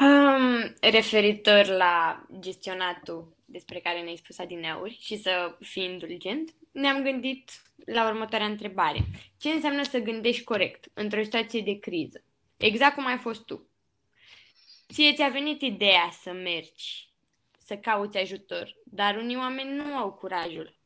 Um, 0.00 0.74
referitor 0.80 1.66
la 1.66 2.26
gestionatul 2.40 3.36
despre 3.44 3.78
care 3.78 4.00
ne-ai 4.02 4.16
spus 4.16 4.38
adineauri 4.38 4.98
și 5.00 5.16
să 5.18 5.56
fii 5.60 5.84
indulgent, 5.84 6.54
ne-am 6.72 7.02
gândit 7.02 7.50
la 7.84 8.08
următoarea 8.08 8.46
întrebare. 8.46 9.04
Ce 9.38 9.48
înseamnă 9.48 9.82
să 9.82 9.98
gândești 9.98 10.44
corect 10.44 10.84
într-o 10.94 11.22
situație 11.22 11.60
de 11.60 11.78
criză? 11.78 12.24
Exact 12.56 12.94
cum 12.94 13.06
ai 13.06 13.18
fost 13.18 13.44
tu. 13.44 13.70
Ție 14.92 15.14
ți-a 15.14 15.28
venit 15.28 15.62
ideea 15.62 16.10
să 16.22 16.32
mergi, 16.32 17.12
să 17.58 17.76
cauți 17.76 18.18
ajutor, 18.18 18.76
dar 18.84 19.16
unii 19.16 19.36
oameni 19.36 19.76
nu 19.76 19.96
au 19.96 20.12
curajul. 20.12 20.78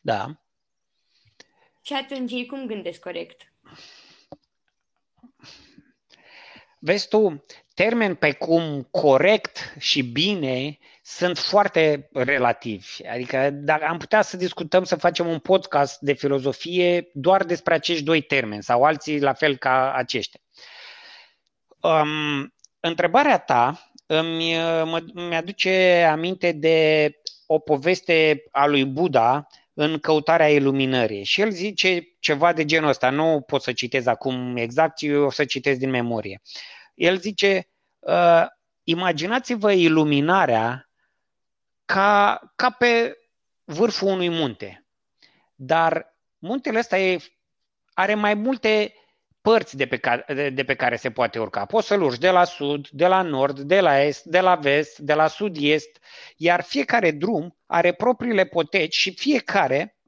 Da. 0.00 0.40
Și 1.82 1.92
atunci 1.92 2.32
ei 2.32 2.46
cum 2.46 2.66
gândesc 2.66 3.00
corect? 3.00 3.52
Vezi 6.78 7.08
tu, 7.08 7.44
termeni 7.74 8.16
pe 8.16 8.32
cum 8.32 8.82
corect 8.90 9.74
și 9.78 10.02
bine 10.02 10.78
sunt 11.02 11.38
foarte 11.38 12.08
relativi. 12.12 13.06
Adică 13.06 13.50
dacă 13.50 13.84
am 13.84 13.98
putea 13.98 14.22
să 14.22 14.36
discutăm, 14.36 14.84
să 14.84 14.96
facem 14.96 15.26
un 15.26 15.38
podcast 15.38 16.00
de 16.00 16.12
filozofie 16.12 17.10
doar 17.14 17.44
despre 17.44 17.74
acești 17.74 18.04
doi 18.04 18.22
termeni 18.22 18.62
sau 18.62 18.84
alții 18.84 19.20
la 19.20 19.32
fel 19.32 19.56
ca 19.56 19.92
aceștia. 19.92 20.40
Um, 21.80 22.53
întrebarea 22.86 23.38
ta 23.38 23.90
îmi, 24.06 24.54
mă, 24.84 25.04
mi-aduce 25.14 26.06
aminte 26.10 26.52
de 26.52 27.10
o 27.46 27.58
poveste 27.58 28.42
a 28.50 28.66
lui 28.66 28.84
Buddha 28.84 29.46
în 29.74 29.98
căutarea 29.98 30.50
iluminării. 30.50 31.24
Și 31.24 31.40
el 31.40 31.50
zice 31.50 32.16
ceva 32.20 32.52
de 32.52 32.64
genul 32.64 32.88
ăsta, 32.88 33.10
nu 33.10 33.42
pot 33.46 33.62
să 33.62 33.72
citez 33.72 34.06
acum 34.06 34.56
exact, 34.56 34.96
ci 34.96 35.02
o 35.02 35.30
să 35.30 35.44
citez 35.44 35.76
din 35.76 35.90
memorie. 35.90 36.40
El 36.94 37.18
zice, 37.18 37.68
uh, 37.98 38.46
imaginați-vă 38.82 39.72
iluminarea 39.72 40.88
ca, 41.84 42.40
ca 42.56 42.70
pe 42.70 43.16
vârful 43.64 44.08
unui 44.08 44.28
munte. 44.28 44.86
Dar 45.54 46.16
muntele 46.38 46.78
ăsta 46.78 46.98
e, 46.98 47.18
are 47.94 48.14
mai 48.14 48.34
multe 48.34 48.94
părți 49.44 49.76
de 49.76 49.86
pe, 49.86 49.96
care, 49.96 50.24
de, 50.34 50.50
de 50.50 50.64
pe 50.64 50.74
care 50.74 50.96
se 50.96 51.10
poate 51.10 51.38
urca. 51.38 51.64
Poți 51.64 51.86
să-l 51.86 52.02
urci 52.02 52.18
de 52.18 52.30
la 52.30 52.44
sud, 52.44 52.88
de 52.88 53.06
la 53.06 53.22
nord, 53.22 53.58
de 53.58 53.80
la 53.80 54.02
est, 54.02 54.24
de 54.24 54.40
la 54.40 54.54
vest, 54.54 54.98
de 54.98 55.14
la 55.14 55.26
sud-est, 55.26 55.98
iar 56.36 56.62
fiecare 56.62 57.10
drum 57.10 57.56
are 57.66 57.92
propriile 57.92 58.44
poteci 58.44 58.94
și 58.94 59.14
fiecare 59.14 59.98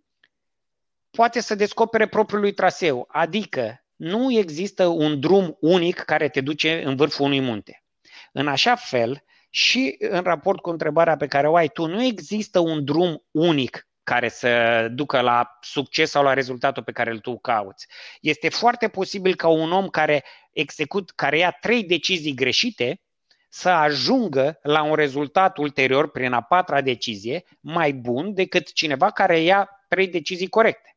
poate 1.11 1.41
să 1.41 1.55
descopere 1.55 2.07
propriul 2.07 2.41
lui 2.41 2.53
traseu, 2.53 3.09
adică 3.09 3.85
nu 3.97 4.33
există 4.33 4.87
un 4.87 5.21
drum 5.21 5.57
unic 5.61 5.97
care 5.97 6.29
te 6.29 6.41
duce 6.41 6.83
în 6.85 6.97
vârful 6.97 7.25
unui 7.25 7.41
munte. 7.41 7.85
În 8.33 8.49
așa 8.49 8.75
fel, 8.75 9.25
și 9.51 9.97
în 9.99 10.23
raport 10.23 10.61
cu 10.61 10.71
întrebarea 10.71 11.17
pe 11.17 11.27
care 11.27 11.49
o 11.49 11.57
ai 11.57 11.69
tu, 11.69 11.87
nu 11.87 12.03
există 12.03 12.59
un 12.59 12.85
drum 12.85 13.25
unic 13.31 13.87
care 14.07 14.29
să 14.29 14.87
ducă 14.91 15.21
la 15.21 15.59
succes 15.61 16.11
sau 16.11 16.23
la 16.23 16.33
rezultatul 16.33 16.83
pe 16.83 16.93
care 16.93 17.11
îl 17.11 17.19
tu 17.19 17.39
cauți. 17.39 17.87
Este 18.21 18.49
foarte 18.49 18.89
posibil 18.89 19.35
ca 19.35 19.49
un 19.49 19.73
om 19.73 19.89
care 19.89 20.25
execut, 20.53 21.11
care 21.11 21.39
ia 21.39 21.51
trei 21.51 21.85
decizii 21.85 22.35
greșite, 22.35 23.01
să 23.49 23.69
ajungă 23.69 24.59
la 24.63 24.83
un 24.83 24.95
rezultat 24.95 25.59
ulterior 25.59 26.11
prin 26.11 26.33
a 26.33 26.43
patra 26.43 26.81
decizie 26.81 27.45
mai 27.61 27.93
bun 27.93 28.35
decât 28.35 28.73
cineva 28.73 29.11
care 29.11 29.41
ia 29.41 29.69
trei 29.89 30.09
decizii 30.09 30.49
corecte. 30.49 30.97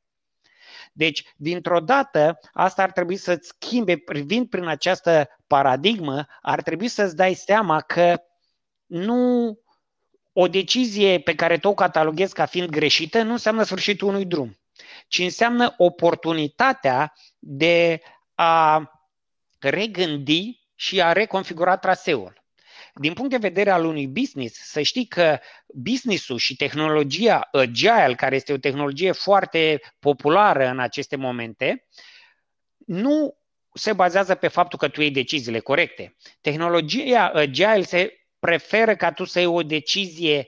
Deci, 0.93 1.23
dintr-o 1.35 1.79
dată, 1.79 2.39
asta 2.51 2.83
ar 2.83 2.91
trebui 2.91 3.15
să-ți 3.15 3.47
schimbe, 3.47 3.97
privind 3.97 4.49
prin 4.49 4.67
această 4.67 5.29
paradigmă, 5.47 6.25
ar 6.41 6.61
trebui 6.61 6.87
să-ți 6.87 7.15
dai 7.15 7.33
seama 7.33 7.81
că 7.81 8.21
nu 8.85 9.53
o 10.33 10.47
decizie 10.47 11.19
pe 11.19 11.35
care 11.35 11.57
tu 11.57 11.67
o 11.67 11.73
cataloghezi 11.73 12.33
ca 12.33 12.45
fiind 12.45 12.69
greșită 12.69 13.21
nu 13.21 13.31
înseamnă 13.31 13.63
sfârșitul 13.63 14.07
unui 14.07 14.25
drum, 14.25 14.59
ci 15.07 15.19
înseamnă 15.19 15.73
oportunitatea 15.77 17.13
de 17.39 18.01
a 18.35 18.91
regândi 19.59 20.59
și 20.75 21.01
a 21.01 21.11
reconfigura 21.11 21.77
traseul. 21.77 22.37
din 22.93 23.13
punct 23.13 23.29
de 23.29 23.37
vedere 23.37 23.69
al 23.69 23.85
unui 23.85 24.07
business, 24.07 24.59
să 24.59 24.81
știi 24.81 25.05
că 25.07 25.39
businessul 25.67 26.37
și 26.37 26.55
tehnologia 26.55 27.47
Agile, 27.51 28.13
care 28.17 28.35
este 28.35 28.53
o 28.53 28.57
tehnologie 28.57 29.11
foarte 29.11 29.81
populară 29.99 30.67
în 30.67 30.79
aceste 30.79 31.15
momente, 31.15 31.87
nu 32.77 33.37
se 33.73 33.93
bazează 33.93 34.35
pe 34.35 34.47
faptul 34.47 34.79
că 34.79 34.87
tu 34.87 35.01
iei 35.01 35.11
deciziile 35.11 35.59
corecte. 35.59 36.15
Tehnologia 36.41 37.31
Agile 37.33 37.81
se 37.81 38.19
preferă 38.39 38.95
ca 38.95 39.11
tu 39.11 39.23
să 39.23 39.39
iei 39.39 39.47
o 39.47 39.63
decizie 39.63 40.47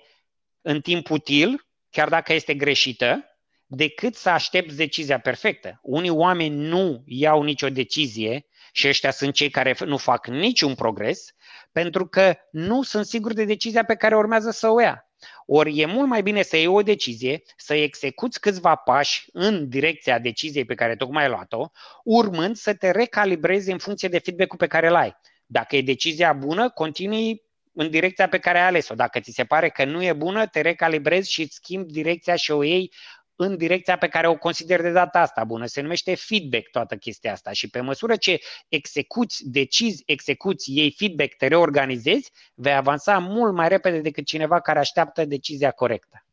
în 0.61 0.81
timp 0.81 1.09
util, 1.09 1.67
chiar 1.89 2.09
dacă 2.09 2.33
este 2.33 2.53
greșită, 2.53 3.25
decât 3.65 4.15
să 4.15 4.29
aștepți 4.29 4.75
decizia 4.75 5.19
perfectă. 5.19 5.79
Unii 5.81 6.09
oameni 6.09 6.55
nu 6.55 7.03
iau 7.05 7.43
nicio 7.43 7.69
decizie 7.69 8.45
și 8.71 8.87
ăștia 8.87 9.11
sunt 9.11 9.33
cei 9.33 9.49
care 9.49 9.75
nu 9.85 9.97
fac 9.97 10.27
niciun 10.27 10.75
progres 10.75 11.25
pentru 11.71 12.07
că 12.07 12.35
nu 12.51 12.83
sunt 12.83 13.05
siguri 13.05 13.35
de 13.35 13.45
decizia 13.45 13.83
pe 13.83 13.95
care 13.95 14.15
urmează 14.15 14.51
să 14.51 14.69
o 14.69 14.81
ia. 14.81 15.05
Ori 15.45 15.79
e 15.79 15.85
mult 15.85 16.07
mai 16.07 16.21
bine 16.21 16.41
să 16.41 16.57
iei 16.57 16.67
o 16.67 16.81
decizie, 16.81 17.41
să 17.57 17.73
execuți 17.73 18.39
câțiva 18.39 18.75
pași 18.75 19.29
în 19.31 19.69
direcția 19.69 20.19
deciziei 20.19 20.65
pe 20.65 20.75
care 20.75 20.95
tocmai 20.95 21.23
ai 21.23 21.29
luat-o, 21.29 21.67
urmând 22.03 22.55
să 22.55 22.73
te 22.73 22.91
recalibrezi 22.91 23.71
în 23.71 23.77
funcție 23.77 24.09
de 24.09 24.19
feedback-ul 24.19 24.57
pe 24.57 24.67
care 24.67 24.87
îl 24.87 24.95
ai. 24.95 25.15
Dacă 25.45 25.75
e 25.75 25.81
decizia 25.81 26.33
bună, 26.33 26.69
continui 26.69 27.43
în 27.73 27.89
direcția 27.89 28.27
pe 28.27 28.39
care 28.39 28.59
ai 28.59 28.67
ales-o. 28.67 28.95
Dacă 28.95 29.19
ți 29.19 29.31
se 29.31 29.45
pare 29.45 29.69
că 29.69 29.85
nu 29.85 30.03
e 30.03 30.13
bună, 30.13 30.47
te 30.47 30.61
recalibrezi 30.61 31.31
și 31.31 31.41
îți 31.41 31.55
schimbi 31.55 31.91
direcția 31.91 32.35
și 32.35 32.51
o 32.51 32.63
iei 32.63 32.91
în 33.35 33.57
direcția 33.57 33.97
pe 33.97 34.07
care 34.07 34.27
o 34.27 34.37
consider 34.37 34.81
de 34.81 34.91
data 34.91 35.19
asta 35.19 35.43
bună. 35.43 35.65
Se 35.65 35.81
numește 35.81 36.15
feedback 36.15 36.69
toată 36.69 36.95
chestia 36.95 37.31
asta 37.31 37.51
și 37.51 37.69
pe 37.69 37.79
măsură 37.79 38.15
ce 38.15 38.39
execuți, 38.67 39.49
decizi, 39.49 40.03
execuți, 40.05 40.73
iei 40.73 40.95
feedback, 40.97 41.33
te 41.33 41.47
reorganizezi, 41.47 42.31
vei 42.53 42.73
avansa 42.73 43.17
mult 43.17 43.53
mai 43.53 43.67
repede 43.67 43.99
decât 43.99 44.25
cineva 44.25 44.59
care 44.59 44.79
așteaptă 44.79 45.25
decizia 45.25 45.71
corectă. 45.71 46.25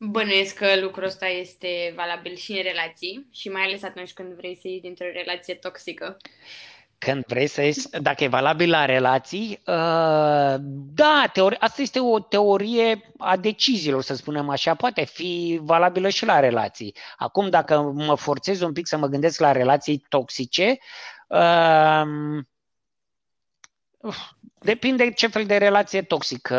Bănuiesc 0.00 0.54
că 0.54 0.80
lucrul 0.80 1.04
ăsta 1.04 1.26
este 1.26 1.92
valabil 1.96 2.34
și 2.34 2.52
în 2.52 2.62
relații 2.62 3.26
și 3.32 3.48
mai 3.48 3.62
ales 3.62 3.82
atunci 3.82 4.12
când 4.12 4.32
vrei 4.32 4.56
să 4.56 4.68
iei 4.68 4.80
dintr-o 4.80 5.10
relație 5.12 5.54
toxică. 5.54 6.16
Când 6.98 7.24
vrei 7.26 7.46
să 7.46 7.62
ieși, 7.62 7.88
dacă 7.88 8.24
e 8.24 8.28
valabil 8.28 8.70
la 8.70 8.84
relații, 8.84 9.50
uh, 9.66 10.54
da, 10.94 11.30
teori, 11.32 11.58
asta 11.58 11.82
este 11.82 12.00
o 12.00 12.18
teorie 12.18 13.12
a 13.18 13.36
deciziilor, 13.36 14.02
să 14.02 14.14
spunem 14.14 14.48
așa, 14.48 14.74
poate 14.74 15.04
fi 15.04 15.60
valabilă 15.62 16.08
și 16.08 16.24
la 16.24 16.40
relații. 16.40 16.94
Acum, 17.16 17.50
dacă 17.50 17.80
mă 17.80 18.14
forțez 18.14 18.60
un 18.60 18.72
pic 18.72 18.86
să 18.86 18.96
mă 18.96 19.06
gândesc 19.06 19.40
la 19.40 19.52
relații 19.52 20.04
toxice, 20.08 20.78
uh, 21.28 22.02
depinde 24.58 25.10
ce 25.10 25.26
fel 25.26 25.46
de 25.46 25.56
relație 25.56 26.02
toxică. 26.02 26.56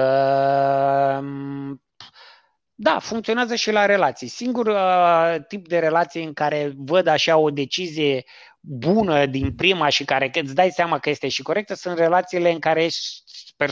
Uh, 2.80 2.86
da, 2.86 3.00
funcționează 3.00 3.56
și 3.56 3.72
la 3.72 3.86
relații. 3.86 4.28
Singur 4.28 4.68
uh, 4.68 5.36
tip 5.48 5.68
de 5.68 5.80
relație 5.80 6.24
în 6.24 6.34
care 6.34 6.74
văd 6.76 7.08
așa 7.08 7.38
o 7.38 7.50
decizie 7.50 8.24
bună 8.60 9.26
din 9.26 9.56
prima 9.56 9.90
și 9.90 10.06
care 10.06 10.32
îți 10.34 10.56
dai 10.56 10.72
seama 10.72 11.00
că 11.00 11.10
este 11.10 11.28
și 11.28 11.42
corectă 11.42 11.74
sunt 11.74 11.98
relațiile 11.98 12.52
în 12.52 12.60
care 12.60 12.88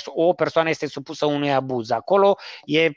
o 0.05 0.33
persoană 0.33 0.69
este 0.69 0.87
supusă 0.87 1.25
unui 1.25 1.53
abuz. 1.53 1.89
Acolo 1.89 2.37
e 2.63 2.89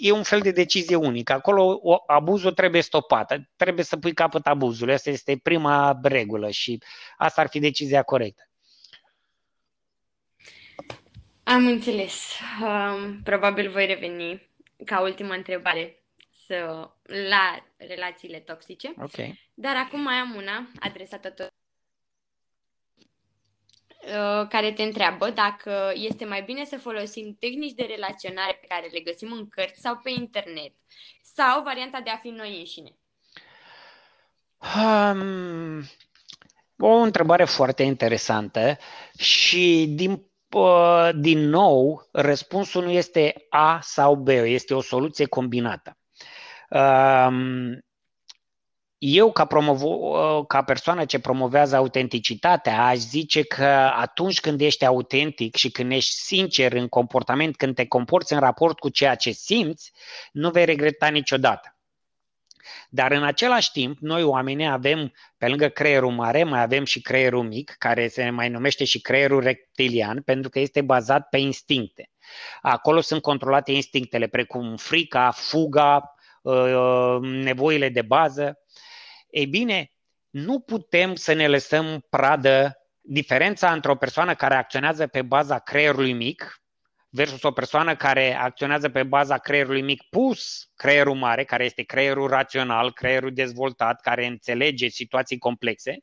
e 0.00 0.12
un 0.12 0.22
fel 0.22 0.40
de 0.40 0.50
decizie 0.50 0.96
unică. 0.96 1.32
Acolo 1.32 1.80
abuzul 2.06 2.52
trebuie 2.52 2.82
stopat, 2.82 3.40
trebuie 3.56 3.84
să 3.84 3.96
pui 3.96 4.12
capăt 4.14 4.46
abuzului. 4.46 4.94
Asta 4.94 5.10
este 5.10 5.40
prima 5.42 5.98
regulă 6.02 6.50
și 6.50 6.82
asta 7.16 7.40
ar 7.40 7.48
fi 7.48 7.58
decizia 7.58 8.02
corectă. 8.02 8.42
Am 11.42 11.66
înțeles. 11.66 12.38
Um, 12.62 13.22
probabil 13.22 13.70
voi 13.70 13.86
reveni 13.86 14.52
ca 14.84 15.00
ultimă 15.00 15.32
întrebare 15.32 16.02
să, 16.46 16.90
la 17.28 17.64
relațiile 17.76 18.38
toxice. 18.38 18.94
Okay. 18.98 19.40
Dar 19.54 19.76
acum 19.76 20.00
mai 20.00 20.14
am 20.14 20.34
una 20.34 20.70
adresată 20.80 21.30
tot 21.30 21.52
uh, 24.06 24.48
care 24.48 24.72
te 24.72 24.82
întreabă 24.82 25.30
dacă 25.30 25.92
este 25.94 26.24
mai 26.24 26.42
bine 26.42 26.64
să 26.64 26.78
folosim 26.78 27.36
tehnici 27.40 27.74
de 27.74 27.84
relaționare 27.84 28.58
pe 28.60 28.66
care 28.66 28.88
le 28.92 29.00
găsim 29.00 29.32
în 29.32 29.48
cărți 29.48 29.80
sau 29.80 29.96
pe 29.96 30.10
internet 30.10 30.72
sau 31.22 31.62
varianta 31.62 32.00
de 32.00 32.10
a 32.10 32.16
fi 32.16 32.28
noi 32.28 32.58
înșine. 32.58 32.96
Um, 34.76 35.82
o 36.78 36.92
întrebare 36.92 37.44
foarte 37.44 37.82
interesantă 37.82 38.78
și 39.18 39.86
din 39.88 40.10
uh, 40.10 40.18
din 41.16 41.48
nou, 41.48 42.08
răspunsul 42.12 42.84
nu 42.84 42.90
este 42.90 43.46
A 43.48 43.78
sau 43.82 44.14
B, 44.14 44.28
este 44.28 44.74
o 44.74 44.80
soluție 44.80 45.26
combinată. 45.26 45.98
Eu, 48.98 49.32
ca, 49.32 49.46
promovo- 49.46 50.46
ca 50.46 50.62
persoană 50.62 51.04
ce 51.04 51.18
promovează 51.18 51.76
autenticitatea, 51.76 52.84
aș 52.84 52.96
zice 52.96 53.42
că 53.42 53.64
atunci 53.96 54.40
când 54.40 54.60
ești 54.60 54.84
autentic 54.84 55.56
și 55.56 55.70
când 55.70 55.92
ești 55.92 56.14
sincer 56.14 56.72
în 56.72 56.88
comportament, 56.88 57.56
când 57.56 57.74
te 57.74 57.86
comporți 57.86 58.32
în 58.32 58.38
raport 58.38 58.78
cu 58.78 58.88
ceea 58.88 59.14
ce 59.14 59.30
simți, 59.30 59.92
nu 60.32 60.50
vei 60.50 60.64
regreta 60.64 61.08
niciodată. 61.08 61.73
Dar 62.88 63.12
în 63.12 63.24
același 63.24 63.70
timp, 63.70 63.98
noi 63.98 64.22
oamenii 64.22 64.68
avem, 64.68 65.12
pe 65.38 65.48
lângă 65.48 65.68
creierul 65.68 66.10
mare, 66.10 66.44
mai 66.44 66.62
avem 66.62 66.84
și 66.84 67.00
creierul 67.00 67.42
mic, 67.42 67.74
care 67.78 68.08
se 68.08 68.30
mai 68.30 68.48
numește 68.48 68.84
și 68.84 69.00
creierul 69.00 69.42
reptilian, 69.42 70.22
pentru 70.22 70.50
că 70.50 70.58
este 70.58 70.80
bazat 70.80 71.28
pe 71.28 71.38
instincte. 71.38 72.10
Acolo 72.60 73.00
sunt 73.00 73.22
controlate 73.22 73.72
instinctele, 73.72 74.26
precum 74.26 74.76
frica, 74.76 75.30
fuga, 75.30 76.14
Uh, 76.44 77.18
nevoile 77.20 77.88
de 77.88 78.02
bază. 78.02 78.58
Ei 79.30 79.46
bine, 79.46 79.90
nu 80.30 80.60
putem 80.60 81.14
să 81.14 81.32
ne 81.32 81.48
lăsăm 81.48 82.06
pradă 82.10 82.76
diferența 83.00 83.72
între 83.72 83.90
o 83.90 83.94
persoană 83.94 84.34
care 84.34 84.54
acționează 84.54 85.06
pe 85.06 85.22
baza 85.22 85.58
creierului 85.58 86.12
mic 86.12 86.63
versus 87.14 87.42
o 87.42 87.50
persoană 87.50 87.96
care 87.96 88.34
acționează 88.34 88.88
pe 88.88 89.02
baza 89.02 89.38
creierului 89.38 89.82
mic 89.82 90.02
pus 90.10 90.70
creierul 90.76 91.14
mare, 91.14 91.44
care 91.44 91.64
este 91.64 91.82
creierul 91.82 92.28
rațional, 92.28 92.92
creierul 92.92 93.32
dezvoltat, 93.34 94.00
care 94.00 94.26
înțelege 94.26 94.88
situații 94.88 95.38
complexe, 95.38 95.98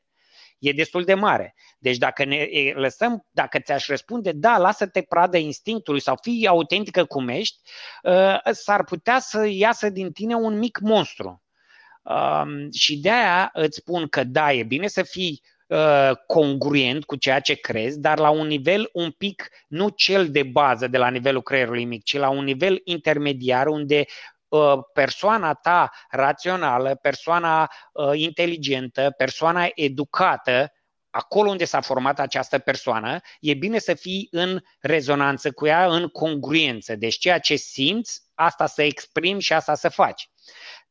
e 0.58 0.72
destul 0.72 1.04
de 1.04 1.14
mare. 1.14 1.54
Deci 1.78 1.96
dacă 1.96 2.24
ne 2.24 2.46
lăsăm, 2.74 3.26
dacă 3.30 3.58
ți-aș 3.58 3.86
răspunde, 3.86 4.32
da, 4.32 4.58
lasă-te 4.58 5.02
pradă 5.02 5.36
instinctului 5.36 6.00
sau 6.00 6.18
fii 6.22 6.46
autentică 6.46 7.04
cum 7.04 7.28
ești, 7.28 7.58
uh, 8.02 8.38
s-ar 8.50 8.84
putea 8.84 9.18
să 9.18 9.46
iasă 9.46 9.88
din 9.90 10.12
tine 10.12 10.34
un 10.34 10.58
mic 10.58 10.78
monstru. 10.78 11.42
Um, 12.02 12.70
și 12.70 12.98
de 12.98 13.10
aia 13.10 13.50
îți 13.52 13.76
spun 13.76 14.08
că 14.08 14.24
da, 14.24 14.52
e 14.52 14.62
bine 14.62 14.86
să 14.86 15.02
fii 15.02 15.42
uh, 15.42 15.51
congruent 16.26 17.04
cu 17.04 17.16
ceea 17.16 17.40
ce 17.40 17.54
crezi, 17.54 18.00
dar 18.00 18.18
la 18.18 18.30
un 18.30 18.46
nivel 18.46 18.88
un 18.92 19.10
pic, 19.10 19.48
nu 19.68 19.88
cel 19.88 20.30
de 20.30 20.42
bază 20.42 20.86
de 20.86 20.98
la 20.98 21.08
nivelul 21.08 21.42
creierului 21.42 21.84
mic, 21.84 22.02
ci 22.02 22.16
la 22.16 22.28
un 22.28 22.44
nivel 22.44 22.80
intermediar 22.84 23.66
unde 23.66 24.04
Uh, 24.52 24.78
persoana 24.92 25.54
ta 25.54 25.90
rațională, 26.10 26.94
persoana 26.94 27.70
uh, 27.92 28.10
inteligentă, 28.14 29.14
persoana 29.16 29.68
educată, 29.74 30.72
acolo 31.10 31.50
unde 31.50 31.64
s-a 31.64 31.80
format 31.80 32.20
această 32.20 32.58
persoană, 32.58 33.20
e 33.40 33.54
bine 33.54 33.78
să 33.78 33.94
fii 33.94 34.28
în 34.30 34.60
rezonanță 34.80 35.52
cu 35.52 35.66
ea, 35.66 35.86
în 35.86 36.08
congruență. 36.08 36.96
Deci 36.96 37.18
ceea 37.18 37.38
ce 37.38 37.56
simți, 37.56 38.20
asta 38.34 38.66
să 38.66 38.82
exprimi 38.82 39.40
și 39.40 39.52
asta 39.52 39.74
să 39.74 39.88
faci. 39.88 40.30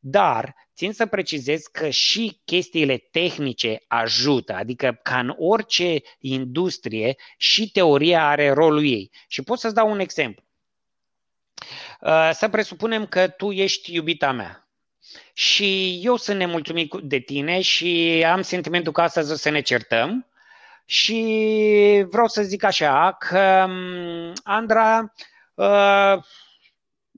Dar 0.03 0.55
țin 0.75 0.93
să 0.93 1.05
precizez 1.05 1.61
că 1.61 1.89
și 1.89 2.41
chestiile 2.45 2.97
tehnice 2.97 3.83
ajută, 3.87 4.53
adică 4.53 4.99
ca 5.03 5.19
în 5.19 5.33
orice 5.37 6.01
industrie 6.19 7.15
și 7.37 7.71
teoria 7.71 8.27
are 8.27 8.49
rolul 8.49 8.85
ei. 8.85 9.11
Și 9.27 9.41
pot 9.41 9.59
să-ți 9.59 9.73
dau 9.73 9.91
un 9.91 9.99
exemplu. 9.99 10.43
Uh, 12.01 12.29
să 12.33 12.49
presupunem 12.49 13.05
că 13.05 13.27
tu 13.27 13.51
ești 13.51 13.93
iubita 13.93 14.31
mea 14.31 14.67
și 15.33 15.99
eu 16.03 16.15
sunt 16.15 16.37
nemulțumit 16.37 16.93
de 17.01 17.17
tine 17.17 17.61
și 17.61 18.23
am 18.27 18.41
sentimentul 18.41 18.91
că 18.91 19.01
astăzi 19.01 19.31
o 19.31 19.35
să 19.35 19.49
ne 19.49 19.61
certăm 19.61 20.25
și 20.85 22.05
vreau 22.09 22.27
să 22.27 22.41
zic 22.41 22.63
așa 22.63 23.15
că 23.19 23.65
um, 23.67 24.33
Andra 24.43 25.13
uh, 25.53 26.23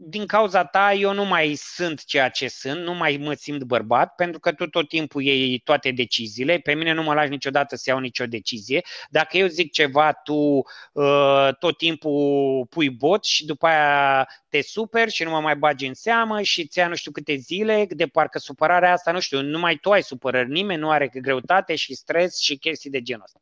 din 0.06 0.26
cauza 0.26 0.66
ta 0.66 0.94
eu 0.94 1.14
nu 1.14 1.26
mai 1.26 1.56
sunt 1.56 2.04
ceea 2.04 2.30
ce 2.30 2.48
sunt, 2.48 2.82
nu 2.82 2.94
mai 2.94 3.18
mă 3.22 3.34
simt 3.34 3.64
bărbat, 3.64 4.16
pentru 4.16 4.40
că 4.40 4.52
tu 4.52 4.68
tot 4.68 4.88
timpul 4.88 5.22
iei 5.22 5.60
toate 5.60 5.92
deciziile, 5.92 6.58
pe 6.58 6.74
mine 6.74 6.92
nu 6.92 7.04
mă 7.04 7.14
lași 7.14 7.30
niciodată 7.30 7.76
să 7.76 7.90
iau 7.90 8.00
nicio 8.00 8.26
decizie. 8.26 8.82
Dacă 9.10 9.38
eu 9.38 9.48
zic 9.48 9.72
ceva, 9.72 10.14
tu 10.14 10.34
uh, 10.34 11.50
tot 11.60 11.78
timpul 11.78 12.66
pui 12.70 12.90
bot 12.90 13.24
și 13.24 13.46
după 13.46 13.68
aia 13.68 14.28
te 14.50 14.62
super 14.62 15.10
și 15.10 15.24
nu 15.24 15.30
mă 15.30 15.40
mai 15.40 15.56
bagi 15.56 15.86
în 15.86 15.94
seamă 15.94 16.42
și 16.42 16.68
ți 16.68 16.82
nu 16.82 16.96
știu 16.96 17.12
câte 17.12 17.36
zile, 17.36 17.86
de 17.90 18.08
parcă 18.08 18.40
supărarea 18.40 18.92
asta, 18.92 19.12
nu 19.12 19.20
știu, 19.20 19.42
numai 19.42 19.76
tu 19.76 19.92
ai 19.92 20.04
supărări, 20.04 20.50
nimeni 20.50 20.80
nu 20.80 20.90
are 20.90 21.08
greutate 21.08 21.76
și 21.76 21.96
stres 21.96 22.40
și 22.40 22.58
chestii 22.58 22.90
de 22.90 23.02
genul 23.02 23.24
ăsta. 23.24 23.42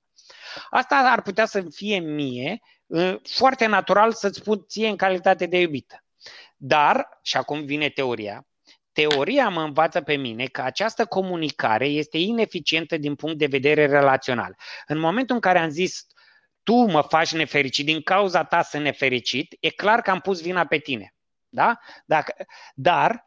Asta 0.70 0.96
ar 0.96 1.22
putea 1.22 1.46
să 1.46 1.64
fie 1.70 2.00
mie 2.00 2.60
uh, 2.86 3.16
foarte 3.24 3.66
natural 3.66 4.14
să-ți 4.14 4.40
spun 4.40 4.66
ție 4.68 4.88
în 4.88 4.96
calitate 4.96 5.46
de 5.46 5.60
iubită. 5.60 6.04
Dar, 6.64 7.20
și 7.22 7.38
acum 7.38 7.66
vine 7.66 7.90
teoria, 7.90 8.48
teoria 8.92 9.50
mă 9.50 9.62
învață 9.62 10.02
pe 10.02 10.16
mine 10.16 10.46
că 10.46 10.62
această 10.62 11.06
comunicare 11.06 11.86
este 11.86 12.18
ineficientă 12.18 12.98
din 12.98 13.16
punct 13.16 13.38
de 13.38 13.46
vedere 13.46 13.86
relațional. 13.86 14.56
În 14.88 15.00
momentul 15.00 15.36
în 15.36 15.42
care 15.42 15.60
am 15.60 15.70
zis 15.70 16.06
tu 16.64 16.74
mă 16.74 17.02
faci 17.02 17.34
nefericit, 17.34 17.86
din 17.86 18.02
cauza 18.02 18.44
ta 18.44 18.62
sunt 18.62 18.84
nefericit, 18.84 19.58
e 19.60 19.70
clar 19.70 20.02
că 20.02 20.12
am 20.12 20.20
pus 20.20 20.42
vina 20.42 20.66
pe 20.66 20.78
tine. 20.78 21.14
Da? 21.50 21.80
Dacă, 22.06 22.36
dar 22.76 23.26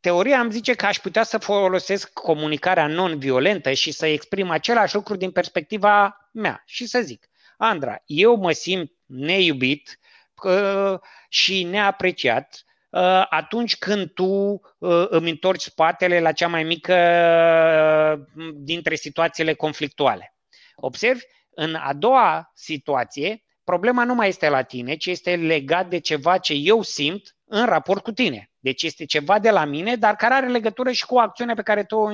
teoria 0.00 0.40
îmi 0.40 0.52
zice 0.52 0.74
că 0.74 0.86
aș 0.86 0.98
putea 0.98 1.22
să 1.22 1.38
folosesc 1.38 2.12
comunicarea 2.12 2.86
non-violentă 2.86 3.72
și 3.72 3.92
să 3.92 4.06
exprim 4.06 4.50
același 4.50 4.94
lucru 4.94 5.16
din 5.16 5.30
perspectiva 5.30 6.16
mea 6.32 6.62
și 6.66 6.86
să 6.86 7.00
zic, 7.00 7.28
Andra, 7.56 8.02
eu 8.06 8.36
mă 8.36 8.52
simt 8.52 8.92
neiubit 9.06 9.98
uh, 10.42 10.94
și 11.28 11.62
neapreciat 11.62 12.64
uh, 12.64 12.70
atunci 13.28 13.76
când 13.76 14.10
tu 14.10 14.24
uh, 14.24 15.06
îmi 15.08 15.30
întorci 15.30 15.62
spatele 15.62 16.20
la 16.20 16.32
cea 16.32 16.48
mai 16.48 16.62
mică 16.62 16.94
uh, 18.36 18.48
dintre 18.54 18.94
situațiile 18.94 19.54
conflictuale. 19.54 20.36
Observi? 20.74 21.22
În 21.50 21.74
a 21.74 21.92
doua 21.92 22.50
situație, 22.54 23.44
problema 23.64 24.04
nu 24.04 24.14
mai 24.14 24.28
este 24.28 24.48
la 24.48 24.62
tine, 24.62 24.96
ci 24.96 25.06
este 25.06 25.36
legat 25.36 25.88
de 25.88 25.98
ceva 25.98 26.38
ce 26.38 26.52
eu 26.52 26.82
simt 26.82 27.36
în 27.54 27.64
raport 27.64 28.02
cu 28.02 28.12
tine. 28.12 28.50
Deci 28.58 28.82
este 28.82 29.04
ceva 29.04 29.38
de 29.38 29.50
la 29.50 29.64
mine, 29.64 29.96
dar 29.96 30.16
care 30.16 30.34
are 30.34 30.48
legătură 30.48 30.92
și 30.92 31.06
cu 31.06 31.18
acțiunea 31.18 31.54
pe 31.54 31.62
care 31.62 31.84
tu 31.84 31.96
o 31.96 32.10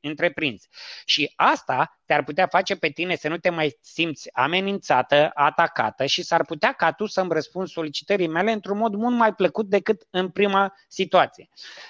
întreprinzi. 0.00 0.68
Și 1.04 1.32
asta 1.36 1.98
te-ar 2.06 2.24
putea 2.24 2.46
face 2.46 2.76
pe 2.76 2.88
tine 2.88 3.16
să 3.16 3.28
nu 3.28 3.36
te 3.36 3.50
mai 3.50 3.78
simți 3.80 4.28
amenințată, 4.32 5.30
atacată 5.34 6.06
și 6.06 6.22
s-ar 6.22 6.44
putea 6.44 6.72
ca 6.72 6.92
tu 6.92 7.06
să-mi 7.06 7.32
răspunzi 7.32 7.72
solicitării 7.72 8.28
mele 8.28 8.52
într-un 8.52 8.78
mod 8.78 8.94
mult 8.94 9.16
mai 9.16 9.34
plăcut 9.34 9.66
decât 9.66 10.06
în 10.10 10.28
prima 10.30 10.74
situație. 10.88 11.48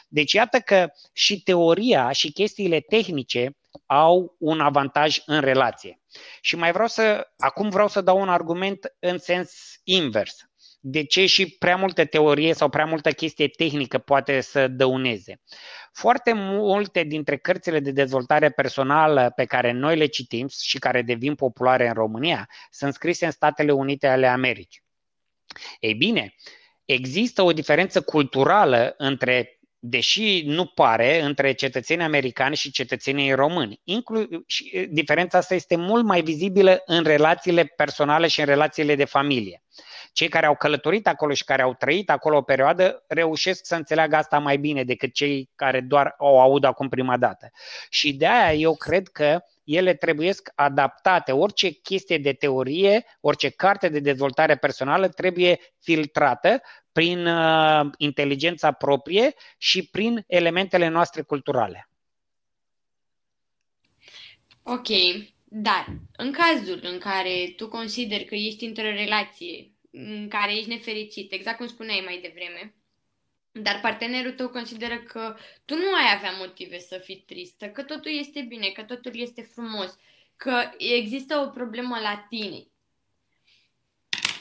Deci 0.08 0.32
iată 0.32 0.58
că 0.58 0.90
și 1.12 1.42
teoria 1.42 2.12
și 2.12 2.32
chestiile 2.32 2.80
tehnice 2.80 3.56
au 3.86 4.36
un 4.38 4.60
avantaj 4.60 5.18
în 5.26 5.40
relație. 5.40 6.00
Și 6.40 6.56
mai 6.56 6.72
vreau 6.72 6.88
să, 6.88 7.28
acum 7.38 7.68
vreau 7.68 7.88
să 7.88 8.00
dau 8.00 8.20
un 8.20 8.28
argument 8.28 8.94
în 8.98 9.18
sens 9.18 9.80
invers. 9.84 10.48
De 10.86 11.04
ce 11.04 11.26
și 11.26 11.56
prea 11.58 11.76
multă 11.76 12.04
teorie 12.04 12.54
sau 12.54 12.68
prea 12.68 12.84
multă 12.84 13.10
chestie 13.10 13.48
tehnică 13.48 13.98
poate 13.98 14.40
să 14.40 14.68
dăuneze? 14.68 15.40
Foarte 15.92 16.32
multe 16.32 17.02
dintre 17.02 17.36
cărțile 17.36 17.80
de 17.80 17.90
dezvoltare 17.90 18.50
personală 18.50 19.32
pe 19.36 19.44
care 19.44 19.72
noi 19.72 19.96
le 19.96 20.06
citim 20.06 20.48
și 20.60 20.78
care 20.78 21.02
devin 21.02 21.34
populare 21.34 21.86
în 21.86 21.92
România 21.92 22.48
sunt 22.70 22.94
scrise 22.94 23.24
în 23.24 23.30
Statele 23.30 23.72
Unite 23.72 24.06
ale 24.06 24.26
Americii. 24.26 24.82
Ei 25.80 25.94
bine, 25.94 26.34
există 26.84 27.42
o 27.42 27.52
diferență 27.52 28.00
culturală 28.00 28.94
între 28.96 29.58
deși 29.78 30.42
nu 30.46 30.66
pare, 30.66 31.20
între 31.20 31.52
cetățenii 31.52 32.04
americani 32.04 32.56
și 32.56 32.70
cetățenii 32.70 33.32
români. 33.32 33.80
Inclu- 33.84 34.44
și 34.46 34.86
diferența 34.90 35.38
asta 35.38 35.54
este 35.54 35.76
mult 35.76 36.04
mai 36.04 36.22
vizibilă 36.22 36.82
în 36.86 37.04
relațiile 37.04 37.64
personale 37.64 38.26
și 38.26 38.40
în 38.40 38.46
relațiile 38.46 38.94
de 38.94 39.04
familie. 39.04 39.62
Cei 40.14 40.28
care 40.28 40.46
au 40.46 40.56
călătorit 40.56 41.06
acolo 41.06 41.32
și 41.32 41.44
care 41.44 41.62
au 41.62 41.74
trăit 41.74 42.10
acolo 42.10 42.36
o 42.36 42.42
perioadă 42.42 43.04
reușesc 43.08 43.66
să 43.66 43.74
înțeleagă 43.74 44.16
asta 44.16 44.38
mai 44.38 44.56
bine 44.56 44.84
decât 44.84 45.12
cei 45.12 45.50
care 45.54 45.80
doar 45.80 46.14
o 46.18 46.40
aud 46.40 46.64
acum 46.64 46.88
prima 46.88 47.16
dată. 47.16 47.50
Și 47.88 48.12
de 48.12 48.26
aia 48.26 48.54
eu 48.54 48.76
cred 48.76 49.08
că 49.08 49.40
ele 49.64 49.94
trebuie 49.94 50.32
adaptate. 50.54 51.32
Orice 51.32 51.70
chestie 51.70 52.18
de 52.18 52.32
teorie, 52.32 53.04
orice 53.20 53.48
carte 53.48 53.88
de 53.88 54.00
dezvoltare 54.00 54.56
personală 54.56 55.08
trebuie 55.08 55.60
filtrată 55.80 56.62
prin 56.92 57.26
uh, 57.26 57.90
inteligența 57.96 58.72
proprie 58.72 59.34
și 59.58 59.88
prin 59.88 60.24
elementele 60.26 60.88
noastre 60.88 61.22
culturale. 61.22 61.88
Ok, 64.62 64.88
dar 65.44 65.86
în 66.16 66.32
cazul 66.32 66.80
în 66.82 66.98
care 66.98 67.52
tu 67.56 67.68
consideri 67.68 68.24
că 68.24 68.34
ești 68.34 68.64
într-o 68.64 68.82
relație 68.82 69.73
în 69.96 70.28
care 70.28 70.52
ești 70.52 70.68
nefericit, 70.68 71.32
exact 71.32 71.56
cum 71.56 71.66
spuneai 71.66 72.02
mai 72.04 72.18
devreme, 72.18 72.74
dar 73.52 73.80
partenerul 73.80 74.32
tău 74.32 74.48
consideră 74.48 74.98
că 74.98 75.36
tu 75.64 75.74
nu 75.74 75.94
ai 75.94 76.14
avea 76.16 76.30
motive 76.38 76.78
să 76.78 76.98
fii 77.04 77.24
tristă, 77.26 77.66
că 77.66 77.82
totul 77.82 78.18
este 78.18 78.40
bine, 78.40 78.68
că 78.68 78.82
totul 78.82 79.12
este 79.14 79.42
frumos, 79.42 79.98
că 80.36 80.70
există 80.78 81.36
o 81.36 81.48
problemă 81.48 81.98
la 81.98 82.26
tine, 82.28 82.66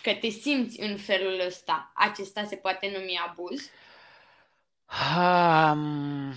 că 0.01 0.13
te 0.13 0.29
simți 0.29 0.81
în 0.81 0.97
felul 0.97 1.41
ăsta, 1.45 1.91
acesta 1.95 2.43
se 2.43 2.55
poate 2.55 2.91
numi 2.97 3.19
abuz? 3.27 3.69
Um, 5.17 6.33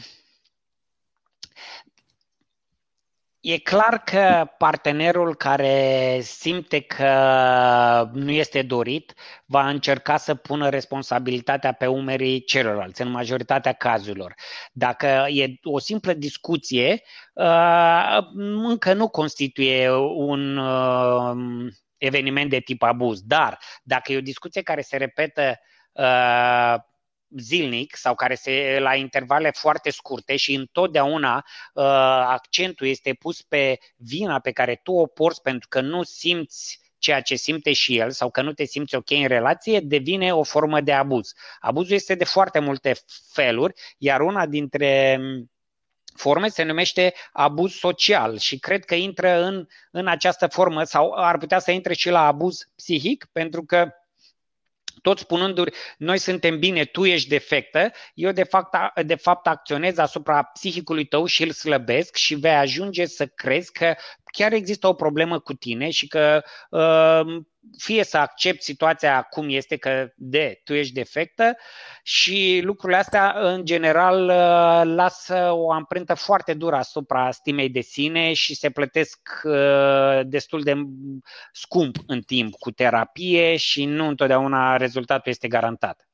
E 3.49 3.59
clar 3.59 4.03
că 4.05 4.51
partenerul 4.59 5.35
care 5.35 6.19
simte 6.23 6.81
că 6.81 8.11
nu 8.13 8.31
este 8.31 8.63
dorit 8.63 9.15
va 9.45 9.69
încerca 9.69 10.17
să 10.17 10.35
pună 10.35 10.69
responsabilitatea 10.69 11.73
pe 11.73 11.87
umerii 11.87 12.45
celorlalți, 12.45 13.03
în 13.03 13.11
majoritatea 13.11 13.73
cazurilor. 13.73 14.35
Dacă 14.73 15.07
e 15.29 15.55
o 15.63 15.79
simplă 15.79 16.13
discuție, 16.13 17.03
uh, 17.33 18.19
încă 18.63 18.93
nu 18.93 19.09
constituie 19.09 19.91
un 20.15 20.57
uh, 20.57 21.73
eveniment 21.97 22.51
de 22.51 22.59
tip 22.59 22.83
abuz, 22.83 23.21
dar 23.23 23.59
dacă 23.83 24.13
e 24.13 24.17
o 24.17 24.21
discuție 24.21 24.63
care 24.63 24.81
se 24.81 24.97
repetă 24.97 25.61
uh, 25.93 26.75
zilnic 27.39 27.97
sau 27.97 28.15
care 28.15 28.35
se 28.35 28.79
la 28.81 28.95
intervale 28.95 29.51
foarte 29.51 29.91
scurte 29.91 30.37
și 30.37 30.55
întotdeauna 30.55 31.37
uh, 31.37 31.85
accentul 32.27 32.87
este 32.87 33.13
pus 33.13 33.43
pe 33.43 33.79
vina 33.97 34.41
pe 34.41 34.53
care 34.53 34.81
tu 34.83 34.93
o 34.93 35.07
porți 35.07 35.43
pentru 35.43 35.69
că 35.69 35.81
nu 35.81 36.03
simți 36.03 36.81
ceea 36.99 37.21
ce 37.21 37.35
simte 37.35 37.73
și 37.73 37.99
el 37.99 38.11
sau 38.11 38.31
că 38.31 38.43
nu 38.43 38.53
te 38.53 38.65
simți 38.65 38.95
ok 38.95 39.11
în 39.11 39.27
relație, 39.27 39.81
devine 39.81 40.35
o 40.35 40.43
formă 40.43 40.81
de 40.81 40.93
abuz. 40.93 41.33
Abuzul 41.61 41.95
este 41.95 42.15
de 42.15 42.25
foarte 42.25 42.59
multe 42.59 42.93
feluri, 43.33 43.73
iar 43.99 44.21
una 44.21 44.47
dintre 44.47 45.17
mm, 45.17 45.51
forme 46.15 46.49
se 46.49 46.63
numește 46.63 47.15
abuz 47.33 47.73
social 47.73 48.39
și 48.39 48.59
cred 48.59 48.85
că 48.85 48.95
intră 48.95 49.43
în, 49.43 49.67
în 49.91 50.07
această 50.07 50.47
formă 50.47 50.85
sau 50.85 51.13
ar 51.15 51.39
putea 51.39 51.59
să 51.59 51.71
intre 51.71 51.95
și 51.95 52.11
la 52.11 52.27
abuz 52.27 52.71
psihic, 52.77 53.29
pentru 53.33 53.65
că 53.65 53.91
tot 55.07 55.19
spunându 55.19 55.65
noi 55.99 56.19
suntem 56.19 56.59
bine, 56.59 56.85
tu 56.85 57.05
ești 57.05 57.29
defectă, 57.29 57.93
eu 58.15 58.33
de 58.33 58.43
fapt, 58.43 59.01
de 59.03 59.15
fapt 59.15 59.47
acționez 59.47 59.99
asupra 59.99 60.43
psihicului 60.43 61.05
tău 61.05 61.27
și 61.27 61.43
îl 61.43 61.51
slăbesc 61.51 62.17
și 62.17 62.35
vei 62.35 62.55
ajunge 62.55 63.07
să 63.07 63.27
crezi 63.27 63.73
că 63.73 63.95
chiar 64.37 64.53
există 64.53 64.87
o 64.87 64.93
problemă 64.93 65.39
cu 65.39 65.53
tine 65.53 65.91
și 65.91 66.07
că 66.07 66.43
uh, 66.71 67.43
fie 67.79 68.05
să 68.05 68.17
accepti 68.19 68.65
situația 68.65 69.23
cum 69.23 69.47
este, 69.49 69.77
că 69.77 70.09
de, 70.17 70.61
tu 70.65 70.75
ești 70.75 70.93
defectă 70.93 71.57
și 72.03 72.61
lucrurile 72.63 72.99
astea 72.99 73.35
în 73.37 73.65
general 73.65 74.25
uh, 74.25 74.95
lasă 74.95 75.51
o 75.53 75.73
amprentă 75.73 76.15
foarte 76.15 76.55
dură 76.55 76.77
asupra 76.77 77.31
stimei 77.31 77.69
de 77.69 77.81
sine 77.81 78.33
și 78.33 78.55
se 78.55 78.71
plătesc 78.71 79.19
uh, 79.45 80.21
destul 80.25 80.63
de 80.63 80.75
scump 81.53 81.97
în 82.07 82.21
timp 82.21 82.55
cu 82.55 82.71
terapie 82.71 83.57
și 83.57 83.85
nu 83.85 84.07
întotdeauna 84.07 84.77
rezultatul 84.77 85.33
este 85.33 85.49
garantat. 85.49 86.09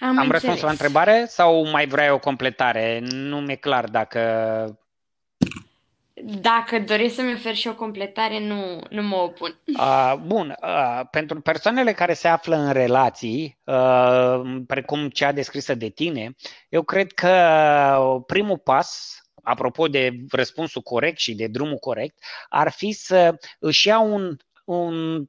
Am, 0.00 0.18
Am 0.18 0.30
răspuns 0.30 0.60
la 0.60 0.70
întrebare 0.70 1.24
sau 1.28 1.70
mai 1.70 1.86
vrei 1.86 2.10
o 2.10 2.18
completare? 2.18 3.00
Nu 3.10 3.40
mi-e 3.40 3.56
clar 3.56 3.84
dacă 3.84 4.20
dacă 6.24 6.78
doresc 6.78 7.14
să-mi 7.14 7.32
ofer 7.32 7.54
și 7.54 7.68
o 7.68 7.74
completare, 7.74 8.40
nu, 8.40 8.80
nu 8.90 9.02
mă 9.02 9.16
opun. 9.16 9.58
Uh, 9.78 10.14
bun, 10.26 10.56
uh, 10.62 11.00
pentru 11.10 11.40
persoanele 11.40 11.92
care 11.92 12.12
se 12.12 12.28
află 12.28 12.56
în 12.56 12.72
relații, 12.72 13.58
uh, 13.64 14.40
precum 14.66 15.08
cea 15.08 15.32
descrisă 15.32 15.74
de 15.74 15.88
tine, 15.88 16.36
eu 16.68 16.82
cred 16.82 17.12
că 17.12 18.22
primul 18.26 18.58
pas, 18.58 19.20
apropo 19.42 19.88
de 19.88 20.10
răspunsul 20.30 20.82
corect 20.82 21.18
și 21.18 21.34
de 21.34 21.46
drumul 21.46 21.78
corect, 21.78 22.18
ar 22.48 22.70
fi 22.70 22.92
să 22.92 23.34
își 23.58 23.88
ia 23.88 23.98
un, 23.98 24.36
un 24.64 25.24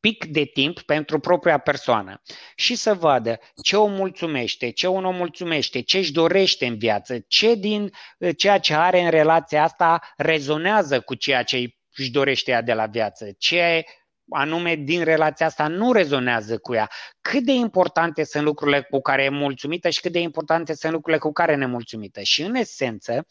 pic 0.00 0.24
de 0.24 0.44
timp 0.44 0.80
pentru 0.80 1.18
propria 1.18 1.58
persoană 1.58 2.22
și 2.54 2.74
să 2.74 2.94
vadă 2.94 3.38
ce 3.62 3.76
o 3.76 3.86
mulțumește, 3.86 4.70
ce 4.70 4.86
o 4.86 5.00
nu 5.00 5.12
mulțumește, 5.12 5.80
ce 5.80 5.98
își 5.98 6.12
dorește 6.12 6.66
în 6.66 6.78
viață, 6.78 7.18
ce 7.18 7.54
din 7.54 7.90
uh, 8.18 8.30
ceea 8.36 8.58
ce 8.58 8.74
are 8.74 9.00
în 9.00 9.10
relația 9.10 9.62
asta 9.62 10.00
rezonează 10.16 11.00
cu 11.00 11.14
ceea 11.14 11.42
ce 11.42 11.74
își 11.96 12.10
dorește 12.10 12.50
ea 12.50 12.62
de 12.62 12.72
la 12.72 12.86
viață, 12.86 13.28
ce 13.38 13.84
anume 14.30 14.74
din 14.74 15.04
relația 15.04 15.46
asta 15.46 15.68
nu 15.68 15.92
rezonează 15.92 16.58
cu 16.58 16.74
ea. 16.74 16.90
Cât 17.20 17.44
de 17.44 17.52
importante 17.52 18.24
sunt 18.24 18.44
lucrurile 18.44 18.80
cu 18.90 19.00
care 19.00 19.22
e 19.24 19.28
mulțumită 19.28 19.88
și 19.88 20.00
cât 20.00 20.12
de 20.12 20.18
importante 20.18 20.74
sunt 20.74 20.92
lucrurile 20.92 21.20
cu 21.22 21.32
care 21.32 21.52
e 21.52 21.56
nemulțumită. 21.56 22.20
Și 22.22 22.42
în 22.42 22.54
esență, 22.54 23.26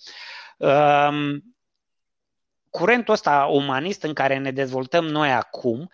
um, 0.57 1.41
curentul 2.69 3.13
ăsta 3.13 3.47
umanist 3.51 4.03
în 4.03 4.13
care 4.13 4.37
ne 4.37 4.51
dezvoltăm 4.51 5.05
noi 5.05 5.31
acum 5.31 5.79
uh, 5.79 5.87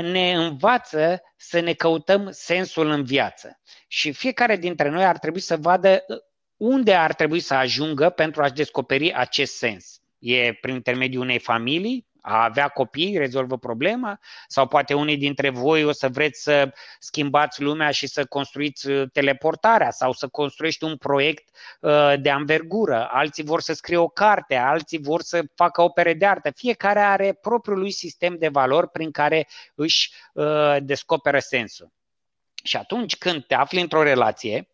ne 0.00 0.32
învață 0.32 1.22
să 1.36 1.60
ne 1.60 1.72
căutăm 1.72 2.28
sensul 2.30 2.90
în 2.90 3.04
viață. 3.04 3.60
Și 3.88 4.12
fiecare 4.12 4.56
dintre 4.56 4.88
noi 4.88 5.04
ar 5.04 5.18
trebui 5.18 5.40
să 5.40 5.56
vadă 5.56 6.04
uh, 6.08 6.16
unde 6.56 6.94
ar 6.94 7.14
trebui 7.14 7.40
să 7.40 7.54
ajungă 7.54 8.10
pentru 8.10 8.42
a-și 8.42 8.52
descoperi 8.52 9.12
acest 9.12 9.56
sens. 9.56 10.00
E 10.18 10.52
prin 10.52 10.74
intermediul 10.74 11.22
unei 11.22 11.38
familii, 11.38 12.07
a 12.28 12.44
avea 12.44 12.68
copii 12.68 13.18
rezolvă 13.18 13.58
problema? 13.58 14.20
Sau 14.46 14.66
poate 14.66 14.94
unii 14.94 15.16
dintre 15.16 15.50
voi 15.50 15.84
o 15.84 15.92
să 15.92 16.08
vreți 16.08 16.42
să 16.42 16.72
schimbați 16.98 17.62
lumea 17.62 17.90
și 17.90 18.06
să 18.06 18.24
construiți 18.24 18.88
uh, 18.88 19.08
teleportarea 19.12 19.90
sau 19.90 20.12
să 20.12 20.28
construiești 20.28 20.84
un 20.84 20.96
proiect 20.96 21.48
uh, 21.80 22.14
de 22.20 22.30
anvergură. 22.30 23.08
Alții 23.10 23.44
vor 23.44 23.60
să 23.60 23.72
scrie 23.72 23.96
o 23.96 24.08
carte, 24.08 24.54
alții 24.54 24.98
vor 24.98 25.20
să 25.22 25.42
facă 25.54 25.82
opere 25.82 26.14
de 26.14 26.26
artă. 26.26 26.50
Fiecare 26.50 27.00
are 27.00 27.32
propriul 27.32 27.78
lui 27.78 27.90
sistem 27.90 28.36
de 28.38 28.48
valori 28.48 28.90
prin 28.90 29.10
care 29.10 29.48
își 29.74 30.12
uh, 30.32 30.76
descoperă 30.80 31.38
sensul. 31.38 31.92
Și 32.62 32.76
atunci 32.76 33.16
când 33.16 33.44
te 33.46 33.54
afli 33.54 33.80
într-o 33.80 34.02
relație, 34.02 34.68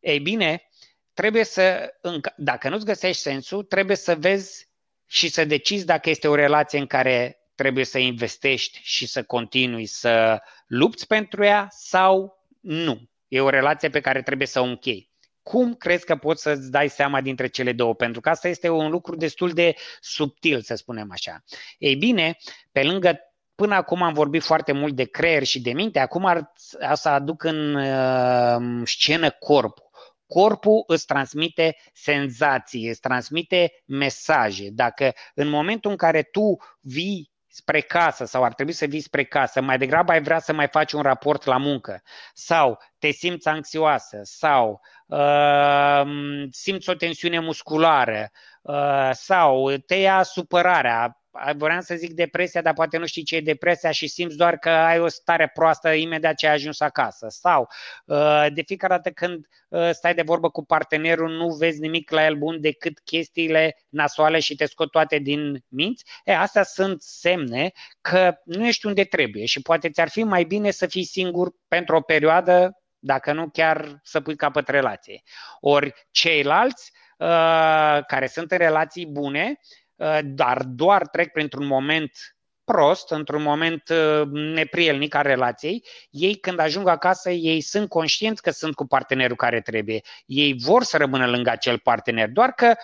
ei 0.00 0.20
bine, 0.20 0.68
trebuie 1.14 1.44
să, 1.44 1.94
dacă 2.36 2.68
nu-ți 2.68 2.84
găsești 2.84 3.22
sensul, 3.22 3.62
trebuie 3.62 3.96
să 3.96 4.16
vezi 4.16 4.72
și 5.14 5.28
să 5.28 5.44
decizi 5.44 5.84
dacă 5.84 6.10
este 6.10 6.28
o 6.28 6.34
relație 6.34 6.78
în 6.78 6.86
care 6.86 7.38
trebuie 7.54 7.84
să 7.84 7.98
investești 7.98 8.80
și 8.82 9.06
să 9.06 9.22
continui 9.22 9.86
să 9.86 10.42
lupți 10.66 11.06
pentru 11.06 11.44
ea 11.44 11.66
sau 11.70 12.44
nu. 12.60 13.08
E 13.28 13.40
o 13.40 13.48
relație 13.48 13.88
pe 13.88 14.00
care 14.00 14.22
trebuie 14.22 14.46
să 14.46 14.60
o 14.60 14.64
închei. 14.64 15.10
Cum 15.42 15.74
crezi 15.74 16.04
că 16.04 16.16
poți 16.16 16.42
să-ți 16.42 16.70
dai 16.70 16.88
seama 16.88 17.20
dintre 17.20 17.46
cele 17.46 17.72
două? 17.72 17.94
Pentru 17.94 18.20
că 18.20 18.28
asta 18.28 18.48
este 18.48 18.68
un 18.68 18.90
lucru 18.90 19.16
destul 19.16 19.50
de 19.50 19.74
subtil, 20.00 20.60
să 20.62 20.74
spunem 20.74 21.08
așa. 21.10 21.44
Ei 21.78 21.96
bine, 21.96 22.36
pe 22.72 22.82
lângă 22.82 23.18
Până 23.54 23.74
acum 23.74 24.02
am 24.02 24.12
vorbit 24.12 24.42
foarte 24.42 24.72
mult 24.72 24.94
de 24.94 25.04
creier 25.04 25.42
și 25.42 25.60
de 25.60 25.72
minte, 25.72 25.98
acum 25.98 26.24
ar, 26.24 26.52
să 26.94 27.08
aduc 27.08 27.42
în 27.42 27.74
uh, 27.74 28.82
scenă 28.84 29.30
corpul 29.30 29.83
corpul 30.26 30.84
îți 30.86 31.06
transmite 31.06 31.76
senzații, 31.92 32.88
îți 32.88 33.00
transmite 33.00 33.82
mesaje. 33.86 34.68
Dacă 34.70 35.12
în 35.34 35.48
momentul 35.48 35.90
în 35.90 35.96
care 35.96 36.22
tu 36.22 36.56
vii 36.80 37.32
spre 37.54 37.80
casă 37.80 38.24
sau 38.24 38.44
ar 38.44 38.54
trebui 38.54 38.72
să 38.72 38.86
vii 38.86 39.00
spre 39.00 39.24
casă, 39.24 39.60
mai 39.60 39.78
degrabă 39.78 40.12
ai 40.12 40.22
vrea 40.22 40.38
să 40.38 40.52
mai 40.52 40.68
faci 40.68 40.92
un 40.92 41.02
raport 41.02 41.44
la 41.44 41.56
muncă 41.56 42.02
sau 42.32 42.78
te 42.98 43.10
simți 43.10 43.48
anxioasă 43.48 44.20
sau 44.22 44.80
uh, 45.06 46.02
simți 46.50 46.90
o 46.90 46.94
tensiune 46.94 47.38
musculară 47.38 48.30
uh, 48.62 49.10
sau 49.12 49.70
te 49.86 49.94
ia 49.94 50.22
supărarea, 50.22 51.23
vreau 51.56 51.80
să 51.80 51.94
zic 51.94 52.12
depresia, 52.12 52.62
dar 52.62 52.72
poate 52.72 52.96
nu 52.96 53.06
știi 53.06 53.22
ce 53.22 53.36
e 53.36 53.40
depresia 53.40 53.90
și 53.90 54.06
simți 54.06 54.36
doar 54.36 54.56
că 54.56 54.68
ai 54.68 54.98
o 54.98 55.08
stare 55.08 55.50
proastă 55.54 55.92
imediat 55.92 56.34
ce 56.34 56.46
ai 56.46 56.54
ajuns 56.54 56.80
acasă. 56.80 57.26
Sau 57.28 57.68
uh, 58.04 58.46
de 58.54 58.62
fiecare 58.62 58.94
dată 58.94 59.10
când 59.10 59.46
uh, 59.68 59.90
stai 59.90 60.14
de 60.14 60.22
vorbă 60.22 60.50
cu 60.50 60.64
partenerul, 60.64 61.30
nu 61.30 61.48
vezi 61.48 61.80
nimic 61.80 62.10
la 62.10 62.24
el 62.24 62.36
bun 62.36 62.60
decât 62.60 62.98
chestiile 62.98 63.76
nasoale 63.88 64.38
și 64.38 64.54
te 64.54 64.66
scot 64.66 64.90
toate 64.90 65.18
din 65.18 65.64
minți. 65.68 66.04
E, 66.24 66.36
astea 66.36 66.62
sunt 66.62 67.02
semne 67.02 67.72
că 68.00 68.34
nu 68.44 68.66
ești 68.66 68.86
unde 68.86 69.04
trebuie 69.04 69.44
și 69.44 69.62
poate 69.62 69.90
ți-ar 69.90 70.08
fi 70.08 70.22
mai 70.22 70.44
bine 70.44 70.70
să 70.70 70.86
fii 70.86 71.04
singur 71.04 71.50
pentru 71.68 71.96
o 71.96 72.00
perioadă, 72.00 72.78
dacă 72.98 73.32
nu 73.32 73.48
chiar 73.48 74.00
să 74.02 74.20
pui 74.20 74.36
capăt 74.36 74.68
relației. 74.68 75.22
Ori 75.60 75.92
ceilalți 76.10 76.92
uh, 77.18 77.98
care 78.06 78.26
sunt 78.26 78.50
în 78.50 78.58
relații 78.58 79.06
bune, 79.06 79.58
Uh, 79.58 79.82
dar 80.24 80.62
doar 80.62 81.08
trec 81.08 81.32
printr-un 81.32 81.66
moment 81.66 82.34
prost, 82.64 83.10
într-un 83.10 83.42
moment 83.42 83.88
uh, 83.88 84.26
neprielnic 84.30 85.14
al 85.14 85.22
relației, 85.22 85.84
ei 86.10 86.34
când 86.34 86.58
ajung 86.58 86.88
acasă, 86.88 87.30
ei 87.30 87.60
sunt 87.60 87.88
conștienți 87.88 88.42
că 88.42 88.50
sunt 88.50 88.74
cu 88.74 88.86
partenerul 88.86 89.36
care 89.36 89.60
trebuie. 89.60 90.00
Ei 90.26 90.54
vor 90.58 90.82
să 90.82 90.96
rămână 90.96 91.26
lângă 91.26 91.50
acel 91.50 91.78
partener, 91.78 92.28
doar 92.28 92.52
că 92.52 92.74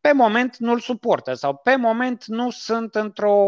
pe 0.00 0.12
moment 0.12 0.56
nu-l 0.56 0.80
suportă 0.80 1.34
sau 1.34 1.56
pe 1.56 1.76
moment 1.76 2.24
nu 2.24 2.50
sunt 2.50 2.94
într-o 2.94 3.46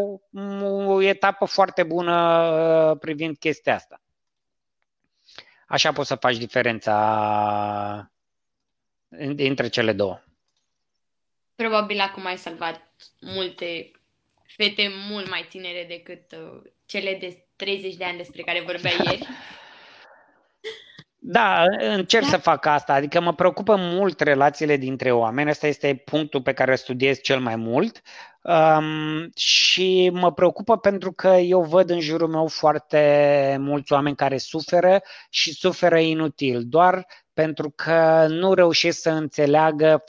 etapă 1.00 1.44
foarte 1.44 1.82
bună 1.82 2.42
uh, 2.90 2.98
privind 2.98 3.36
chestia 3.38 3.74
asta. 3.74 4.00
Așa 5.66 5.92
poți 5.92 6.08
să 6.08 6.14
faci 6.14 6.36
diferența 6.36 8.10
între 9.36 9.68
cele 9.68 9.92
două. 9.92 10.20
Probabil 11.54 12.00
acum 12.00 12.26
ai 12.26 12.36
salvat 12.36 12.85
multe 13.20 13.90
fete 14.46 14.88
mult 15.08 15.28
mai 15.28 15.46
tinere 15.48 15.84
decât 15.88 16.32
uh, 16.32 16.62
cele 16.86 17.16
de 17.20 17.44
30 17.56 17.96
de 17.96 18.04
ani 18.04 18.16
despre 18.16 18.42
care 18.42 18.60
vorbeai 18.60 18.96
ieri. 19.04 19.26
Da, 21.28 21.64
încerc 21.78 22.22
da. 22.22 22.30
să 22.30 22.36
fac 22.36 22.66
asta, 22.66 22.92
adică 22.92 23.20
mă 23.20 23.34
preocupă 23.34 23.76
mult 23.78 24.20
relațiile 24.20 24.76
dintre 24.76 25.12
oameni, 25.12 25.50
ăsta 25.50 25.66
este 25.66 26.02
punctul 26.04 26.42
pe 26.42 26.52
care 26.52 26.70
îl 26.70 26.76
studiez 26.76 27.18
cel 27.20 27.40
mai 27.40 27.56
mult 27.56 28.00
um, 28.42 29.30
și 29.34 30.10
mă 30.12 30.32
preocupă 30.32 30.78
pentru 30.78 31.12
că 31.12 31.28
eu 31.28 31.62
văd 31.62 31.90
în 31.90 32.00
jurul 32.00 32.28
meu 32.28 32.46
foarte 32.46 33.56
mulți 33.60 33.92
oameni 33.92 34.16
care 34.16 34.38
suferă 34.38 35.00
și 35.30 35.52
suferă 35.52 35.98
inutil, 35.98 36.62
doar 36.64 37.06
pentru 37.32 37.70
că 37.70 38.26
nu 38.28 38.54
reușesc 38.54 39.00
să 39.00 39.10
înțeleagă 39.10 40.04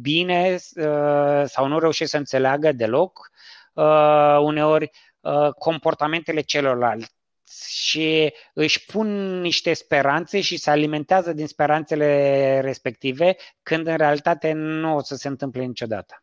bine 0.00 0.58
uh, 0.74 1.42
sau 1.44 1.66
nu 1.66 1.78
reușesc 1.78 2.10
să 2.10 2.16
înțeleagă 2.16 2.72
deloc 2.72 3.30
uh, 3.72 4.38
uneori 4.40 4.90
uh, 5.20 5.48
comportamentele 5.58 6.40
celorlalți 6.40 7.20
și 7.66 8.32
își 8.54 8.84
pun 8.84 9.40
niște 9.40 9.72
speranțe 9.72 10.40
și 10.40 10.56
se 10.56 10.70
alimentează 10.70 11.32
din 11.32 11.46
speranțele 11.46 12.60
respective, 12.60 13.36
când 13.62 13.86
în 13.86 13.96
realitate 13.96 14.52
nu 14.52 14.96
o 14.96 15.02
să 15.02 15.14
se 15.14 15.28
întâmple 15.28 15.64
niciodată. 15.64 16.22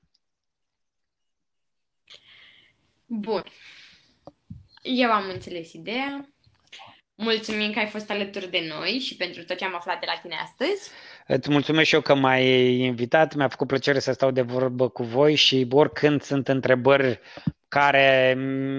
Bun. 3.05 3.43
Eu 4.81 5.11
am 5.11 5.29
înțeles 5.29 5.73
ideea. 5.73 6.29
Mulțumim 7.21 7.71
că 7.71 7.79
ai 7.79 7.87
fost 7.87 8.09
alături 8.09 8.49
de 8.49 8.65
noi 8.67 8.99
și 8.99 9.15
pentru 9.15 9.43
tot 9.43 9.57
ce 9.57 9.65
am 9.65 9.75
aflat 9.75 9.99
de 9.99 10.05
la 10.05 10.19
tine 10.21 10.35
astăzi. 10.35 10.89
Îți 11.27 11.49
mulțumesc 11.49 11.87
și 11.87 11.93
eu 11.93 12.01
că 12.01 12.13
m-ai 12.13 12.73
invitat. 12.73 13.35
Mi-a 13.35 13.47
făcut 13.47 13.67
plăcere 13.67 13.99
să 13.99 14.11
stau 14.11 14.31
de 14.31 14.41
vorbă 14.41 14.89
cu 14.89 15.03
voi 15.03 15.35
și 15.35 15.67
oricând 15.71 16.21
sunt 16.21 16.47
întrebări 16.47 17.19
care 17.67 18.33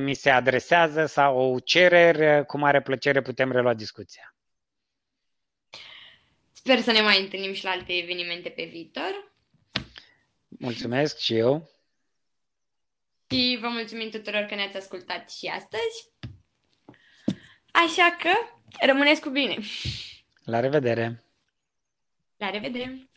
mi 0.05 0.15
se 0.15 0.31
adresează 0.31 1.07
sau 1.07 1.59
cereri, 1.59 2.47
cu 2.47 2.59
mare 2.59 2.83
plăcere 2.83 3.23
putem 3.23 3.53
relua 3.53 3.75
discuția. 3.75 4.35
Sper 6.53 6.81
să 6.81 6.93
ne 6.93 7.01
mai 7.01 7.21
întâlnim 7.21 7.53
și 7.53 7.65
la 7.65 7.71
alte 7.71 7.93
evenimente 7.93 8.49
pe 8.49 8.65
viitor. 8.65 9.33
Mulțumesc 10.49 11.19
și 11.19 11.35
eu. 11.37 11.71
Și 13.31 13.59
vă 13.61 13.69
mulțumim 13.69 14.11
tuturor 14.11 14.43
că 14.43 14.55
ne-ați 14.55 14.77
ascultat 14.77 15.31
și 15.31 15.47
astăzi. 15.47 16.10
Așa 17.73 18.17
că 18.19 18.31
rămâneți 18.87 19.21
cu 19.21 19.29
bine. 19.29 19.57
La 20.45 20.61
revedere! 20.61 21.25
La 22.37 22.51
revedere! 22.51 23.10